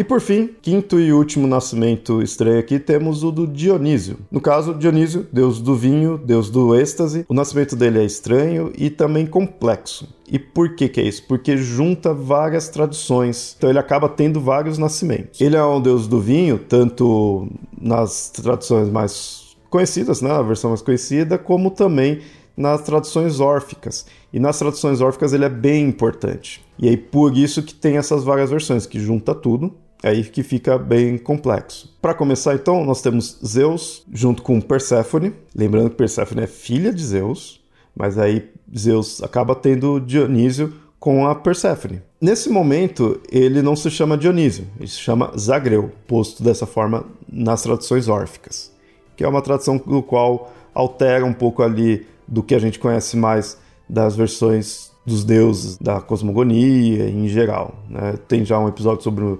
E 0.01 0.03
por 0.03 0.19
fim, 0.19 0.49
quinto 0.63 0.99
e 0.99 1.13
último 1.13 1.45
nascimento 1.45 2.23
estranho 2.23 2.57
aqui, 2.57 2.79
temos 2.79 3.23
o 3.23 3.31
do 3.31 3.45
Dionísio. 3.45 4.17
No 4.31 4.41
caso, 4.41 4.73
Dionísio, 4.73 5.27
deus 5.31 5.61
do 5.61 5.75
vinho, 5.75 6.17
deus 6.17 6.49
do 6.49 6.75
êxtase. 6.75 7.23
O 7.29 7.35
nascimento 7.35 7.75
dele 7.75 7.99
é 7.99 8.03
estranho 8.03 8.73
e 8.75 8.89
também 8.89 9.27
complexo. 9.27 10.09
E 10.27 10.39
por 10.39 10.75
que, 10.75 10.89
que 10.89 10.99
é 10.99 11.03
isso? 11.03 11.23
Porque 11.27 11.55
junta 11.55 12.15
várias 12.15 12.67
tradições. 12.67 13.53
Então 13.55 13.69
ele 13.69 13.77
acaba 13.77 14.09
tendo 14.09 14.41
vários 14.41 14.79
nascimentos. 14.79 15.39
Ele 15.39 15.55
é 15.55 15.63
um 15.63 15.79
deus 15.79 16.07
do 16.07 16.19
vinho, 16.19 16.57
tanto 16.57 17.47
nas 17.79 18.31
tradições 18.31 18.89
mais 18.89 19.55
conhecidas, 19.69 20.19
né, 20.19 20.31
a 20.31 20.41
versão 20.41 20.71
mais 20.71 20.81
conhecida, 20.81 21.37
como 21.37 21.69
também 21.69 22.21
nas 22.57 22.81
traduções 22.81 23.39
órficas. 23.39 24.07
E 24.33 24.39
nas 24.39 24.57
traduções 24.57 24.99
órficas 24.99 25.31
ele 25.31 25.45
é 25.45 25.49
bem 25.49 25.87
importante. 25.87 26.59
E 26.79 26.89
aí 26.89 26.97
por 26.97 27.37
isso 27.37 27.61
que 27.61 27.75
tem 27.75 27.97
essas 27.97 28.23
várias 28.23 28.49
versões 28.49 28.87
que 28.87 28.99
junta 28.99 29.35
tudo 29.35 29.71
é 30.03 30.09
aí 30.09 30.23
que 30.23 30.43
fica 30.43 30.77
bem 30.77 31.17
complexo. 31.17 31.95
Para 32.01 32.13
começar, 32.13 32.55
então, 32.55 32.83
nós 32.83 33.01
temos 33.01 33.37
Zeus 33.45 34.03
junto 34.11 34.41
com 34.41 34.59
Perséfone. 34.59 35.33
Lembrando 35.55 35.89
que 35.89 35.95
Perséfone 35.95 36.43
é 36.43 36.47
filha 36.47 36.91
de 36.91 37.03
Zeus, 37.03 37.61
mas 37.95 38.17
aí 38.17 38.49
Zeus 38.75 39.21
acaba 39.21 39.53
tendo 39.53 39.99
Dionísio 39.99 40.73
com 40.99 41.27
a 41.27 41.35
Perséfone. 41.35 42.01
Nesse 42.19 42.49
momento, 42.49 43.19
ele 43.31 43.61
não 43.61 43.75
se 43.75 43.89
chama 43.89 44.17
Dionísio, 44.17 44.67
ele 44.77 44.87
se 44.87 44.99
chama 44.99 45.31
Zagreu, 45.37 45.91
posto 46.07 46.43
dessa 46.43 46.65
forma 46.65 47.05
nas 47.31 47.63
traduções 47.63 48.07
órficas, 48.07 48.71
que 49.15 49.23
é 49.23 49.27
uma 49.27 49.41
tradução 49.41 49.77
do 49.77 50.03
qual 50.03 50.51
altera 50.73 51.25
um 51.25 51.33
pouco 51.33 51.63
ali 51.63 52.05
do 52.27 52.43
que 52.43 52.55
a 52.55 52.59
gente 52.59 52.79
conhece 52.79 53.17
mais 53.17 53.57
das 53.89 54.15
versões 54.15 54.91
dos 55.05 55.23
deuses 55.23 55.77
da 55.77 55.99
cosmogonia 55.99 57.09
em 57.09 57.27
geral. 57.27 57.75
Né? 57.89 58.13
Tem 58.27 58.45
já 58.45 58.59
um 58.59 58.67
episódio 58.67 59.03
sobre 59.03 59.39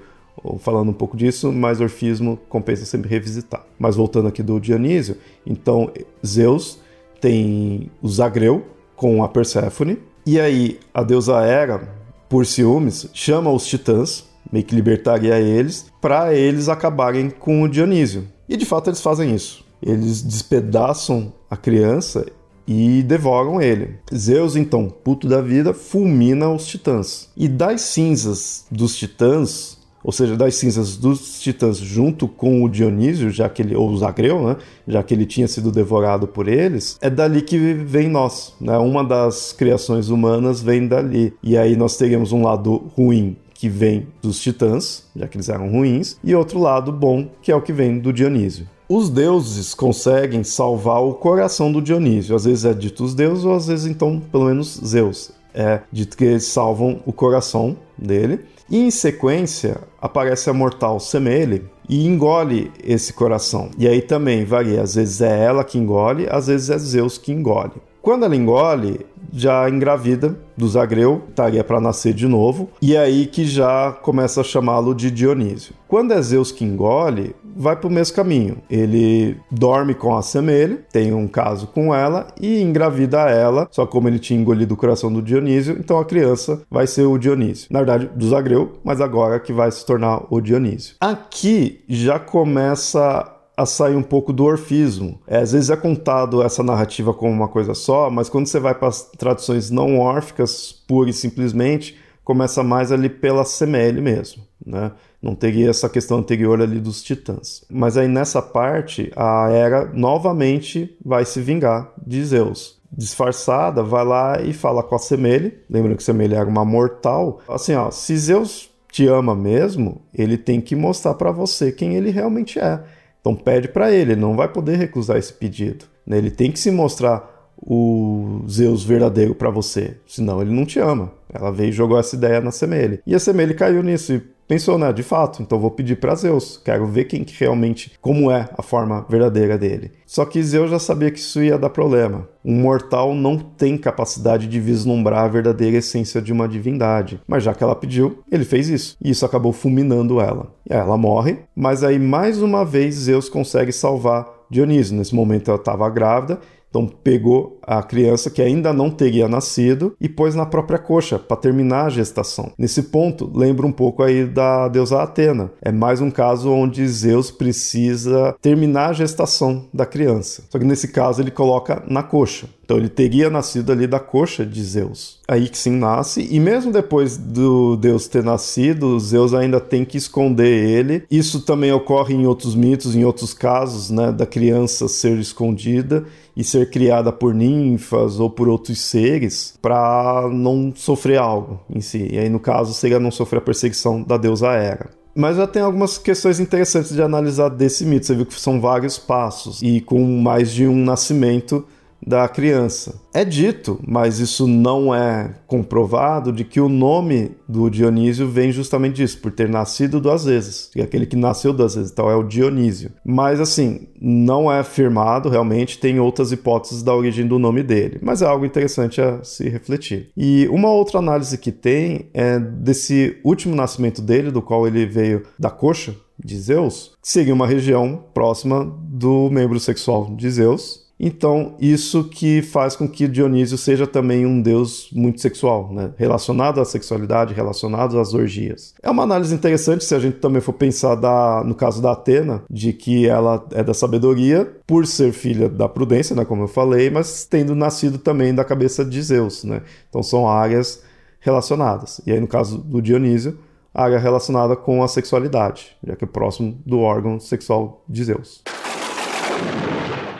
falando 0.59 0.89
um 0.89 0.93
pouco 0.93 1.15
disso, 1.15 1.51
mas 1.51 1.81
orfismo 1.81 2.39
compensa 2.50 2.85
sempre 2.85 3.09
revisitar. 3.09 3.65
Mas 3.77 3.95
voltando 3.95 4.27
aqui 4.27 4.41
do 4.41 4.59
Dionísio, 4.59 5.17
então 5.45 5.91
Zeus 6.25 6.79
tem 7.19 7.91
o 8.01 8.09
Zagreu 8.09 8.65
com 8.95 9.23
a 9.23 9.29
Perséfone, 9.29 9.97
E 10.25 10.39
aí 10.39 10.79
a 10.93 11.01
deusa 11.03 11.41
Hera, 11.41 11.81
por 12.29 12.45
ciúmes, 12.45 13.09
chama 13.13 13.51
os 13.51 13.65
titãs, 13.65 14.25
meio 14.51 14.63
que 14.63 14.75
libertaria 14.75 15.39
eles, 15.39 15.91
para 16.00 16.33
eles 16.35 16.69
acabarem 16.69 17.29
com 17.29 17.63
o 17.63 17.69
Dionísio. 17.69 18.27
E 18.47 18.55
de 18.55 18.65
fato 18.65 18.89
eles 18.89 19.01
fazem 19.01 19.33
isso. 19.33 19.65
Eles 19.81 20.21
despedaçam 20.21 21.33
a 21.50 21.57
criança 21.57 22.25
e 22.67 23.01
devoram 23.01 23.59
ele. 23.59 23.95
Zeus, 24.13 24.55
então, 24.55 24.88
puto 24.88 25.27
da 25.27 25.41
vida, 25.41 25.73
fulmina 25.73 26.50
os 26.50 26.67
titãs. 26.67 27.29
E 27.35 27.47
das 27.47 27.81
cinzas 27.81 28.65
dos 28.69 28.95
titãs, 28.95 29.79
ou 30.03 30.12
seja, 30.12 30.36
das 30.36 30.55
cinzas 30.55 30.98
dos 30.98 31.39
titãs 31.39 31.77
junto 31.77 32.27
com 32.27 32.63
o 32.63 32.70
Dionísio, 32.70 33.29
já 33.29 33.48
que 33.50 33.62
ele, 33.62 33.75
ou 33.75 33.89
o 33.89 33.98
Zagreu, 33.98 34.48
né, 34.48 34.58
já 34.88 35.03
que 35.03 35.13
ele 35.13 35.25
tinha 35.25 35.48
sido 35.48 35.72
devorado 35.72 36.27
por 36.27 36.48
eles, 36.48 36.98
é 37.01 37.10
dali 37.10 37.41
que 37.41 37.58
vem 37.58 38.10
nós, 38.10 38.53
né? 38.60 38.77
Uma 38.77 39.03
das 39.03 39.53
criações 39.53 40.10
humanas 40.10 40.62
vem 40.62 40.88
dali. 40.88 41.34
E 41.43 41.58
aí 41.58 41.75
nós 41.75 41.98
teríamos 41.98 42.31
um 42.31 42.43
lado 42.43 42.91
ruim 42.96 43.36
que 43.53 43.70
vem 43.70 44.08
dos 44.22 44.39
titãs, 44.39 45.03
já 45.15 45.27
que 45.27 45.38
eles 45.38 45.48
eram 45.48 45.70
ruins, 45.70 46.17
e 46.24 46.34
outro 46.34 46.60
lado 46.60 46.91
bom, 46.91 47.29
que 47.41 47.51
é 47.51 47.55
o 47.55 47.62
que 47.62 47.72
vem 47.72 48.00
do 48.00 48.12
Dionísio. 48.12 48.67
Os 48.89 49.10
deuses 49.10 49.74
conseguem 49.74 50.43
salvar 50.43 51.01
o 51.01 51.13
coração 51.13 51.72
do 51.72 51.81
Dionísio. 51.81 52.36
Às 52.36 52.46
vezes 52.46 52.65
é 52.65 52.74
dito 52.74 53.03
os 53.03 53.13
deuses, 53.13 53.46
ou 53.46 53.53
às 53.53 53.67
vezes 53.67 53.86
então, 53.86 54.20
pelo 54.31 54.46
menos, 54.46 54.81
Zeus. 54.84 55.31
É 55.53 55.81
dito 55.91 56.17
que 56.17 56.25
eles 56.25 56.46
salvam 56.46 57.01
o 57.05 57.13
coração 57.13 57.77
dele. 58.01 58.39
E 58.70 58.77
em 58.77 58.89
sequência, 58.89 59.81
aparece 60.01 60.50
a 60.50 60.53
mortal 60.53 61.00
Semele 61.00 61.65
e 61.88 62.08
engole 62.08 62.72
esse 62.84 63.13
coração. 63.13 63.70
E 63.77 63.88
aí 63.88 64.01
também 64.01 64.46
varia, 64.46 64.81
às 64.81 64.96
vezes 64.96 65.22
é 65.22 65.43
ela 65.43 65.63
que 65.63 65.77
engole, 65.77 66.27
às 66.29 66.48
vezes 66.48 66.70
é 66.70 66.77
Zeus 66.77 67.17
que 67.17 67.31
engole. 67.31 67.74
Quando 68.01 68.25
ela 68.25 68.36
engole, 68.36 69.05
já 69.33 69.69
engravida 69.69 70.37
do 70.55 70.67
Zagreu, 70.67 71.23
estaria 71.29 71.63
para 71.63 71.79
nascer 71.79 72.13
de 72.13 72.27
novo, 72.27 72.69
e 72.81 72.95
é 72.95 72.99
aí 72.99 73.25
que 73.25 73.45
já 73.45 73.91
começa 73.91 74.41
a 74.41 74.43
chamá-lo 74.43 74.93
de 74.93 75.09
Dionísio. 75.09 75.73
Quando 75.87 76.13
é 76.13 76.21
Zeus 76.21 76.51
que 76.51 76.63
engole, 76.63 77.35
vai 77.55 77.75
para 77.75 77.87
o 77.87 77.91
mesmo 77.91 78.15
caminho. 78.15 78.57
Ele 78.69 79.37
dorme 79.49 79.93
com 79.93 80.15
a 80.15 80.21
Semele, 80.21 80.79
tem 80.91 81.13
um 81.13 81.27
caso 81.27 81.67
com 81.67 81.93
ela 81.93 82.27
e 82.39 82.61
engravida 82.61 83.29
ela, 83.29 83.67
só 83.71 83.85
como 83.85 84.07
ele 84.07 84.19
tinha 84.19 84.39
engolido 84.39 84.73
o 84.73 84.77
coração 84.77 85.11
do 85.11 85.21
Dionísio, 85.21 85.77
então 85.79 85.99
a 85.99 86.05
criança 86.05 86.61
vai 86.69 86.87
ser 86.87 87.05
o 87.05 87.17
Dionísio. 87.17 87.67
Na 87.71 87.79
verdade, 87.79 88.09
do 88.15 88.27
Zagreu, 88.29 88.73
mas 88.83 89.01
agora 89.01 89.39
que 89.39 89.51
vai 89.51 89.71
se 89.71 89.85
tornar 89.85 90.25
o 90.29 90.39
Dionísio. 90.39 90.95
Aqui 90.99 91.83
já 91.87 92.19
começa 92.19 93.40
a 93.61 93.65
sair 93.65 93.95
um 93.95 94.03
pouco 94.03 94.33
do 94.33 94.43
orfismo. 94.43 95.19
É, 95.27 95.37
às 95.37 95.51
vezes 95.51 95.69
é 95.69 95.75
contado 95.75 96.41
essa 96.41 96.63
narrativa 96.63 97.13
como 97.13 97.31
uma 97.31 97.47
coisa 97.47 97.73
só, 97.73 98.09
mas 98.09 98.29
quando 98.29 98.47
você 98.47 98.59
vai 98.59 98.75
para 98.75 98.87
as 98.87 99.03
traduções 99.17 99.69
não 99.69 99.99
órficas, 99.99 100.71
pura 100.87 101.09
e 101.09 101.13
simplesmente, 101.13 101.97
começa 102.23 102.63
mais 102.63 102.91
ali 102.91 103.09
pela 103.09 103.43
Semele 103.43 104.01
mesmo, 104.01 104.43
né? 104.65 104.91
Não 105.21 105.35
teria 105.35 105.69
essa 105.69 105.87
questão 105.87 106.17
anterior 106.17 106.59
ali 106.61 106.79
dos 106.79 107.03
titãs. 107.03 107.63
Mas 107.69 107.95
aí 107.95 108.07
nessa 108.07 108.41
parte, 108.41 109.11
a 109.15 109.49
Hera 109.51 109.91
novamente 109.93 110.97
vai 111.03 111.25
se 111.25 111.39
vingar 111.39 111.91
de 112.05 112.23
Zeus. 112.25 112.79
Disfarçada, 112.91 113.83
vai 113.83 114.03
lá 114.03 114.41
e 114.41 114.51
fala 114.51 114.81
com 114.81 114.95
a 114.95 114.99
Semele. 114.99 115.59
Lembrando 115.69 115.97
que 115.97 116.03
Semele 116.03 116.33
era 116.33 116.49
uma 116.49 116.65
mortal. 116.65 117.39
Assim, 117.47 117.75
ó, 117.75 117.91
se 117.91 118.17
Zeus 118.17 118.71
te 118.91 119.07
ama 119.07 119.35
mesmo, 119.35 120.01
ele 120.13 120.37
tem 120.37 120.59
que 120.59 120.75
mostrar 120.75 121.13
para 121.13 121.31
você 121.31 121.71
quem 121.71 121.95
ele 121.95 122.09
realmente 122.09 122.59
é. 122.59 122.83
Então 123.21 123.35
pede 123.35 123.67
para 123.67 123.91
ele, 123.91 124.13
ele 124.13 124.21
não 124.21 124.35
vai 124.35 124.51
poder 124.51 124.77
recusar 124.77 125.17
esse 125.17 125.31
pedido. 125.31 125.85
Né? 126.05 126.17
Ele 126.17 126.31
tem 126.31 126.51
que 126.51 126.59
se 126.59 126.71
mostrar 126.71 127.31
o 127.63 128.43
Zeus 128.49 128.83
verdadeiro 128.83 129.35
para 129.35 129.51
você, 129.51 129.97
senão 130.07 130.41
ele 130.41 130.51
não 130.51 130.65
te 130.65 130.79
ama. 130.79 131.11
Ela 131.31 131.51
veio 131.51 131.69
e 131.69 131.73
jogou 131.73 131.99
essa 131.99 132.15
ideia 132.15 132.41
na 132.41 132.51
Semele. 132.51 133.01
E 133.05 133.13
a 133.13 133.19
Semele 133.19 133.53
caiu 133.53 133.83
nisso 133.83 134.13
e 134.13 134.19
pensou, 134.48 134.77
né, 134.77 134.92
de 134.92 135.03
fato, 135.03 135.42
então 135.42 135.59
vou 135.59 135.72
pedir 135.72 135.98
para 135.98 136.15
Zeus, 136.15 136.59
quero 136.63 136.85
ver 136.85 137.05
quem 137.05 137.24
que 137.24 137.33
realmente, 137.39 137.94
como 138.01 138.29
é 138.29 138.50
a 138.57 138.61
forma 138.61 139.05
verdadeira 139.09 139.57
dele. 139.57 139.92
Só 140.05 140.25
que 140.25 140.44
Zeus 140.44 140.70
já 140.70 140.79
sabia 140.79 141.09
que 141.09 141.20
isso 141.20 141.42
ia 141.42 141.57
dar 141.57 141.70
problema. 141.70 142.27
Um 142.44 142.55
mortal 142.55 143.13
não 143.13 143.37
tem 143.37 143.77
capacidade 143.77 144.48
de 144.48 144.59
vislumbrar 144.59 145.24
a 145.24 145.27
verdadeira 145.27 145.77
essência 145.77 146.22
de 146.22 146.33
uma 146.33 146.48
divindade. 146.48 147.22
Mas 147.27 147.44
já 147.44 147.53
que 147.53 147.63
ela 147.63 147.75
pediu, 147.75 148.24
ele 148.31 148.44
fez 148.44 148.68
isso. 148.68 148.98
E 149.01 149.11
isso 149.11 149.25
acabou 149.25 149.53
fulminando 149.53 150.20
ela. 150.20 150.53
E 150.70 150.74
aí 150.74 150.79
ela 150.79 150.98
morre, 150.98 151.39
mas 151.55 151.83
aí 151.83 151.98
mais 151.98 152.42
uma 152.42 152.65
vez 152.65 152.96
Zeus 152.96 153.29
consegue 153.29 153.72
salvar 153.72 154.27
Dionísio. 154.50 154.98
Nesse 154.98 155.15
momento 155.15 155.50
ela 155.50 155.59
estava 155.59 155.89
grávida 155.89 156.39
então 156.72 156.88
pegou 156.88 157.60
a 157.62 157.84
criança 157.84 158.29
que 158.29 158.42
ainda 158.42 158.72
não 158.72 158.90
teria 158.90 159.27
nascido 159.27 159.94
e 160.00 160.07
pôs 160.07 160.34
na 160.34 160.46
própria 160.46 160.79
coxa 160.79 161.20
para 161.20 161.36
terminar 161.36 161.86
a 161.86 161.90
gestação. 161.90 162.53
Nesse 162.57 162.84
ponto, 162.84 163.29
lembra 163.36 163.68
um 163.68 163.72
pouco 163.72 164.01
aí 164.01 164.25
da 164.25 164.70
deusa 164.70 165.03
Atena. 165.03 165.51
É 165.62 165.72
mais 165.72 166.00
um 166.00 166.10
caso 166.10 166.50
onde 166.50 166.88
Zeus 166.88 167.29
precisa 167.29 168.34
terminar 168.42 168.90
a 168.90 168.94
gestação 168.94 169.66
da 169.74 169.86
criança. 169.86 170.44
Só 170.50 170.57
que 170.57 170.66
nesse 170.66 170.88
caso 170.88 171.22
ele 171.22 171.29
coloca 171.29 171.84
na 171.88 172.01
coxa. 172.01 172.48
Então 172.72 172.79
ele 172.79 172.88
teria 172.88 173.29
nascido 173.29 173.70
ali 173.74 173.86
da 173.86 174.00
coxa 174.00 174.46
de 174.46 174.64
Zeus. 174.64 175.20
Aí 175.27 175.50
que 175.50 175.57
sim 175.57 175.72
nasce, 175.72 176.25
e 176.31 176.40
mesmo 176.40 176.72
depois 176.72 177.18
do 177.18 177.75
Deus 177.75 178.07
ter 178.07 178.24
nascido, 178.24 178.98
Zeus 178.98 179.34
ainda 179.34 179.60
tem 179.60 179.84
que 179.84 179.98
esconder 179.98 180.70
ele. 180.70 181.03
Isso 181.12 181.42
também 181.42 181.74
ocorre 181.74 182.14
em 182.14 182.25
outros 182.25 182.55
mitos, 182.55 182.96
em 182.96 183.03
outros 183.03 183.34
casos, 183.34 183.90
né, 183.90 184.14
da 184.14 184.25
criança 184.25 184.88
ser 184.88 185.20
escondida 185.20 186.05
e 186.34 186.46
ser 186.46 186.70
criada 186.70 187.12
por 187.12 187.34
ninfas 187.34 188.22
ou 188.22 188.29
por 188.29 188.48
outros 188.48 188.79
seres 188.79 189.53
para 189.62 190.29
não 190.31 190.72
sofrer 190.74 191.18
algo 191.18 191.60
em 191.70 191.81
si. 191.81 192.07
E 192.10 192.18
aí 192.18 192.29
no 192.29 192.40
caso 192.40 192.74
seria 192.74 193.01
não 193.01 193.12
sofrer 193.12 193.40
a 193.40 193.42
perseguição 193.42 194.01
da 194.01 194.16
deusa 194.16 194.48
Hera. 194.48 194.92
Mas 195.14 195.36
já 195.36 195.46
tem 195.46 195.62
algumas 195.62 195.98
questões 195.98 196.40
interessantes 196.40 196.94
de 196.94 197.01
analisar 197.01 197.50
desse 197.50 197.86
mito. 197.86 198.05
Você 198.05 198.16
viu 198.16 198.25
que 198.25 198.40
são 198.40 198.62
vários 198.62 198.98
passos 198.98 199.62
e 199.62 199.81
com 199.81 200.00
mais 200.22 200.53
de 200.53 200.66
um 200.66 200.86
nascimento 200.86 201.66
da 202.05 202.27
criança. 202.27 203.01
É 203.14 203.25
dito, 203.25 203.79
mas 203.85 204.20
isso 204.20 204.48
não 204.48 204.94
é 204.94 205.35
comprovado, 205.46 206.31
de 206.31 206.44
que 206.44 206.61
o 206.61 206.70
nome 206.70 207.31
do 207.48 207.70
Dionísio 207.70 208.27
vem 208.27 208.51
justamente 208.51 208.96
disso, 208.96 209.20
por 209.20 209.31
ter 209.31 209.50
nascido 209.50 210.00
duas 210.00 210.25
vezes. 210.25 210.72
E 210.75 210.81
aquele 210.81 211.05
que 211.05 211.16
nasceu 211.16 211.51
duas 211.51 211.75
vezes, 211.75 211.92
então 211.92 212.09
é 212.09 212.16
o 212.16 212.24
Dionísio. 212.24 212.92
Mas 213.05 213.40
assim, 213.40 213.87
não 214.01 214.51
é 214.51 214.59
afirmado, 214.59 215.29
realmente 215.29 215.77
tem 215.77 216.00
outras 216.00 216.31
hipóteses 216.31 216.81
da 216.81 216.96
origem 216.96 217.27
do 217.27 217.37
nome 217.37 217.64
dele, 217.64 218.00
mas 218.01 218.22
é 218.22 218.25
algo 218.25 218.46
interessante 218.46 219.01
a 219.01 219.24
se 219.24 219.50
refletir. 219.50 220.09
E 220.16 220.48
uma 220.50 220.70
outra 220.70 221.00
análise 221.00 221.37
que 221.37 221.51
tem 221.51 222.07
é 222.14 222.40
desse 222.40 223.18
último 223.24 223.55
nascimento 223.55 224.01
dele, 224.01 224.31
do 224.31 224.42
qual 224.42 224.66
ele 224.66 224.85
veio 224.85 225.24
da 225.37 225.50
coxa 225.50 225.96
de 226.24 226.37
Zeus, 226.37 226.96
que 227.01 227.09
seria 227.09 227.33
uma 227.33 227.48
região 227.48 228.03
próxima 228.14 228.64
do 228.83 229.29
membro 229.29 229.59
sexual 229.59 230.14
de 230.16 230.29
Zeus, 230.29 230.90
então, 231.03 231.55
isso 231.59 232.03
que 232.03 232.44
faz 232.44 232.75
com 232.75 232.87
que 232.87 233.07
Dionísio 233.07 233.57
seja 233.57 233.87
também 233.87 234.24
um 234.24 234.40
deus 234.40 234.87
muito 234.94 235.20
sexual, 235.20 235.74
né? 235.74 235.92
relacionado 235.98 236.61
à 236.61 236.66
sexualidade, 236.66 237.33
relacionado 237.33 238.00
às 238.00 238.14
orgias. 238.14 238.75
É 238.83 238.90
uma 238.92 239.01
análise 239.01 239.33
interessante 239.33 239.83
se 239.83 239.96
a 239.96 240.00
gente 240.00 240.18
também 240.18 240.44
for 240.44 240.53
pensar 240.53 240.94
da, 240.94 241.44
no 241.44 241.55
caso 241.55 241.81
da 241.81 241.94
Atena, 241.94 242.44
de 242.48 242.72
que 242.72 243.07
ela 243.07 243.44
é 243.51 243.64
da 243.64 243.74
sabedoria 243.74 244.48
por 244.68 244.85
ser 244.85 245.11
filha 245.11 245.50
da 245.50 245.68
prudência, 245.68 246.16
né? 246.16 246.24
como 246.24 246.44
eu 246.44 246.48
falei, 246.48 246.92
mas 246.92 247.25
tendo 247.25 247.55
nascido 247.55 247.98
também 247.98 248.35
da 248.35 248.44
cabeça 248.44 248.85
de 248.85 249.01
Zeus. 249.01 249.44
Né? 249.44 249.64
Então, 249.90 250.03
são 250.03 250.29
áreas 250.29 250.83
relacionadas. 251.20 252.00
E 252.05 252.11
aí, 252.11 252.20
no 252.20 252.27
caso 252.27 252.59
do 252.59 252.79
Dionísio, 252.79 253.40
área 253.74 253.98
relacionada 253.98 254.55
com 254.55 254.83
a 254.83 254.87
sexualidade, 254.87 255.75
já 255.83 255.96
que 255.96 256.03
é 256.03 256.07
próximo 256.07 256.59
do 256.64 256.79
órgão 256.79 257.20
sexual 257.20 257.83
de 257.90 258.03
Zeus. 258.03 258.44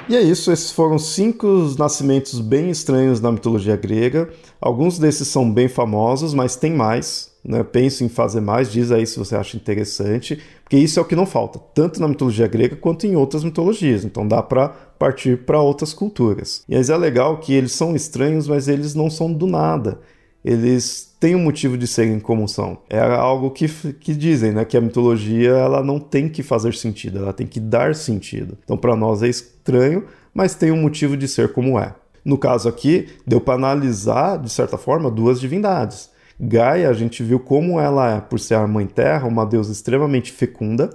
E 0.10 0.16
é 0.16 0.22
isso, 0.22 0.52
esses 0.52 0.72
foram 0.72 0.98
cinco 0.98 1.48
nascimentos 1.78 2.40
bem 2.40 2.70
estranhos 2.70 3.22
na 3.22 3.32
mitologia 3.32 3.76
grega. 3.76 4.30
Alguns 4.60 5.00
desses 5.00 5.28
são 5.28 5.50
bem 5.52 5.68
famosos, 5.68 6.34
mas 6.34 6.56
tem 6.56 6.74
mais. 6.74 7.32
Né? 7.44 7.64
Penso 7.64 8.04
em 8.04 8.10
fazer 8.10 8.42
mais, 8.42 8.72
diz 8.72 8.92
aí 8.92 9.06
se 9.06 9.18
você 9.18 9.36
acha 9.36 9.58
interessante, 9.58 10.40
porque 10.64 10.78
isso 10.78 11.00
é 11.00 11.02
o 11.02 11.06
que 11.06 11.16
não 11.16 11.26
falta, 11.26 11.60
tanto 11.74 12.00
na 12.00 12.08
mitologia 12.08 12.48
grega 12.48 12.76
quanto 12.76 13.08
em 13.08 13.16
outras 13.16 13.44
mitologias. 13.44 14.04
Então 14.04 14.28
dá 14.28 14.44
para 14.44 14.70
partir 14.70 15.46
para 15.46 15.62
outras 15.62 15.94
culturas. 15.94 16.64
E 16.70 16.76
é 16.76 16.98
legal 16.98 17.40
que 17.40 17.54
eles 17.54 17.72
são 17.72 17.96
estranhos, 17.96 18.48
mas 18.48 18.68
eles 18.68 18.94
não 18.94 19.10
são 19.10 19.32
do 19.32 19.48
nada. 19.48 20.00
Eles 20.44 21.16
têm 21.20 21.36
um 21.36 21.44
motivo 21.44 21.78
de 21.78 21.86
serem 21.86 22.20
como 22.20 22.48
são. 22.48 22.80
É 22.90 23.00
algo 23.00 23.52
que, 23.52 23.68
que 23.94 24.16
dizem, 24.16 24.52
né? 24.52 24.66
Que 24.66 24.76
a 24.76 24.82
mitologia 24.82 25.52
ela 25.52 25.84
não 25.84 26.00
tem 26.00 26.28
que 26.28 26.42
fazer 26.42 26.74
sentido, 26.74 27.20
ela 27.20 27.34
tem 27.34 27.46
que 27.46 27.60
dar 27.60 27.94
sentido. 27.94 28.58
Então 28.64 28.76
para 28.76 28.96
nós 28.96 29.22
é 29.22 29.28
estranho, 29.28 30.06
mas 30.34 30.56
tem 30.56 30.72
um 30.72 30.82
motivo 30.82 31.16
de 31.16 31.28
ser 31.28 31.54
como 31.54 31.80
é. 31.80 31.94
No 32.24 32.38
caso 32.38 32.70
aqui, 32.70 33.08
deu 33.26 33.42
para 33.42 33.56
analisar, 33.56 34.38
de 34.38 34.50
certa 34.50 34.78
forma, 34.78 35.10
duas 35.10 35.40
divindades. 35.40 36.10
Gaia, 36.40 36.90
a 36.90 36.94
gente 36.94 37.24
viu 37.24 37.40
como 37.40 37.80
ela 37.80 38.18
é, 38.18 38.20
por 38.20 38.40
ser 38.40 38.56
a 38.56 38.68
Mãe 38.68 38.88
Terra, 38.88 39.28
uma 39.28 39.46
deusa 39.46 39.72
extremamente 39.72 40.32
fecunda. 40.32 40.90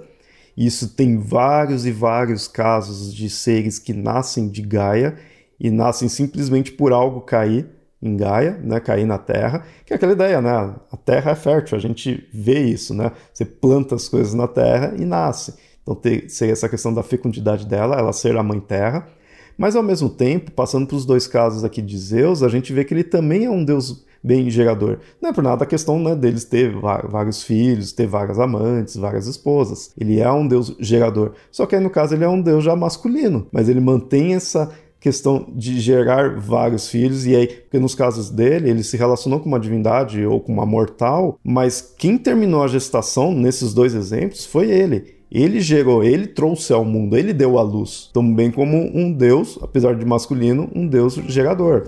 Isso 0.57 0.89
tem 0.89 1.17
vários 1.17 1.85
e 1.85 1.91
vários 1.91 2.47
casos 2.47 3.13
de 3.13 3.29
seres 3.29 3.79
que 3.79 3.93
nascem 3.93 4.49
de 4.49 4.61
Gaia 4.61 5.15
e 5.59 5.69
nascem 5.69 6.09
simplesmente 6.09 6.71
por 6.71 6.91
algo 6.91 7.21
cair 7.21 7.76
em 8.01 8.15
Gaia, 8.15 8.59
né, 8.63 8.79
cair 8.79 9.05
na 9.05 9.17
Terra, 9.17 9.63
que 9.85 9.91
é 9.91 9.95
aquela 9.95 10.11
ideia, 10.11 10.41
né, 10.41 10.75
a 10.91 10.97
Terra 10.97 11.31
é 11.31 11.35
fértil, 11.35 11.77
a 11.77 11.81
gente 11.81 12.27
vê 12.33 12.59
isso, 12.59 12.93
né, 12.93 13.11
você 13.33 13.43
planta 13.43 13.95
as 13.95 14.07
coisas 14.07 14.33
na 14.33 14.47
Terra 14.47 14.93
e 14.97 15.05
nasce. 15.05 15.55
Então 15.81 15.95
tem 15.95 16.23
essa 16.25 16.69
questão 16.69 16.93
da 16.93 17.01
fecundidade 17.01 17.65
dela, 17.65 17.95
ela 17.95 18.13
ser 18.13 18.35
a 18.37 18.43
mãe 18.43 18.59
Terra, 18.59 19.07
mas 19.57 19.75
ao 19.75 19.81
mesmo 19.81 20.09
tempo, 20.09 20.51
passando 20.51 20.85
para 20.85 20.97
os 20.97 21.05
dois 21.05 21.25
casos 21.25 21.63
aqui 21.63 21.81
de 21.81 21.97
Zeus, 21.97 22.43
a 22.43 22.49
gente 22.49 22.71
vê 22.71 22.85
que 22.85 22.93
ele 22.93 23.03
também 23.03 23.45
é 23.45 23.49
um 23.49 23.65
deus 23.65 24.05
bem 24.23 24.49
gerador. 24.49 24.99
Não 25.21 25.29
é 25.29 25.33
por 25.33 25.43
nada 25.43 25.63
a 25.63 25.67
questão 25.67 25.99
né, 25.99 26.15
deles 26.15 26.43
ter 26.43 26.75
vários 26.75 27.41
filhos, 27.43 27.91
ter 27.91 28.05
várias 28.05 28.39
amantes, 28.39 28.95
várias 28.95 29.25
esposas. 29.25 29.91
Ele 29.97 30.19
é 30.19 30.31
um 30.31 30.47
deus 30.47 30.75
gerador. 30.79 31.33
Só 31.51 31.65
que 31.65 31.75
aí 31.75 31.81
no 31.81 31.89
caso 31.89 32.13
ele 32.13 32.23
é 32.23 32.29
um 32.29 32.41
deus 32.41 32.63
já 32.63 32.75
masculino, 32.75 33.47
mas 33.51 33.67
ele 33.69 33.79
mantém 33.79 34.35
essa 34.35 34.71
questão 34.99 35.47
de 35.55 35.79
gerar 35.79 36.37
vários 36.39 36.89
filhos, 36.89 37.25
e 37.25 37.35
aí, 37.35 37.47
porque 37.47 37.79
nos 37.79 37.95
casos 37.95 38.29
dele, 38.29 38.69
ele 38.69 38.83
se 38.83 38.97
relacionou 38.97 39.39
com 39.39 39.47
uma 39.47 39.59
divindade 39.59 40.25
ou 40.25 40.39
com 40.39 40.51
uma 40.51 40.65
mortal, 40.65 41.39
mas 41.43 41.93
quem 41.97 42.17
terminou 42.17 42.63
a 42.63 42.67
gestação 42.67 43.33
nesses 43.33 43.73
dois 43.73 43.93
exemplos 43.93 44.45
foi 44.45 44.69
ele. 44.69 45.17
Ele 45.29 45.59
gerou, 45.59 46.03
ele 46.03 46.25
trouxe 46.25 46.71
ao 46.71 46.85
mundo, 46.85 47.17
ele 47.17 47.33
deu 47.33 47.59
a 47.59 47.61
luz. 47.61 48.09
Também 48.13 48.49
como 48.49 48.77
um 48.77 49.11
deus, 49.11 49.59
apesar 49.61 49.95
de 49.95 50.05
masculino, 50.05 50.69
um 50.73 50.87
deus 50.87 51.15
gerador. 51.27 51.87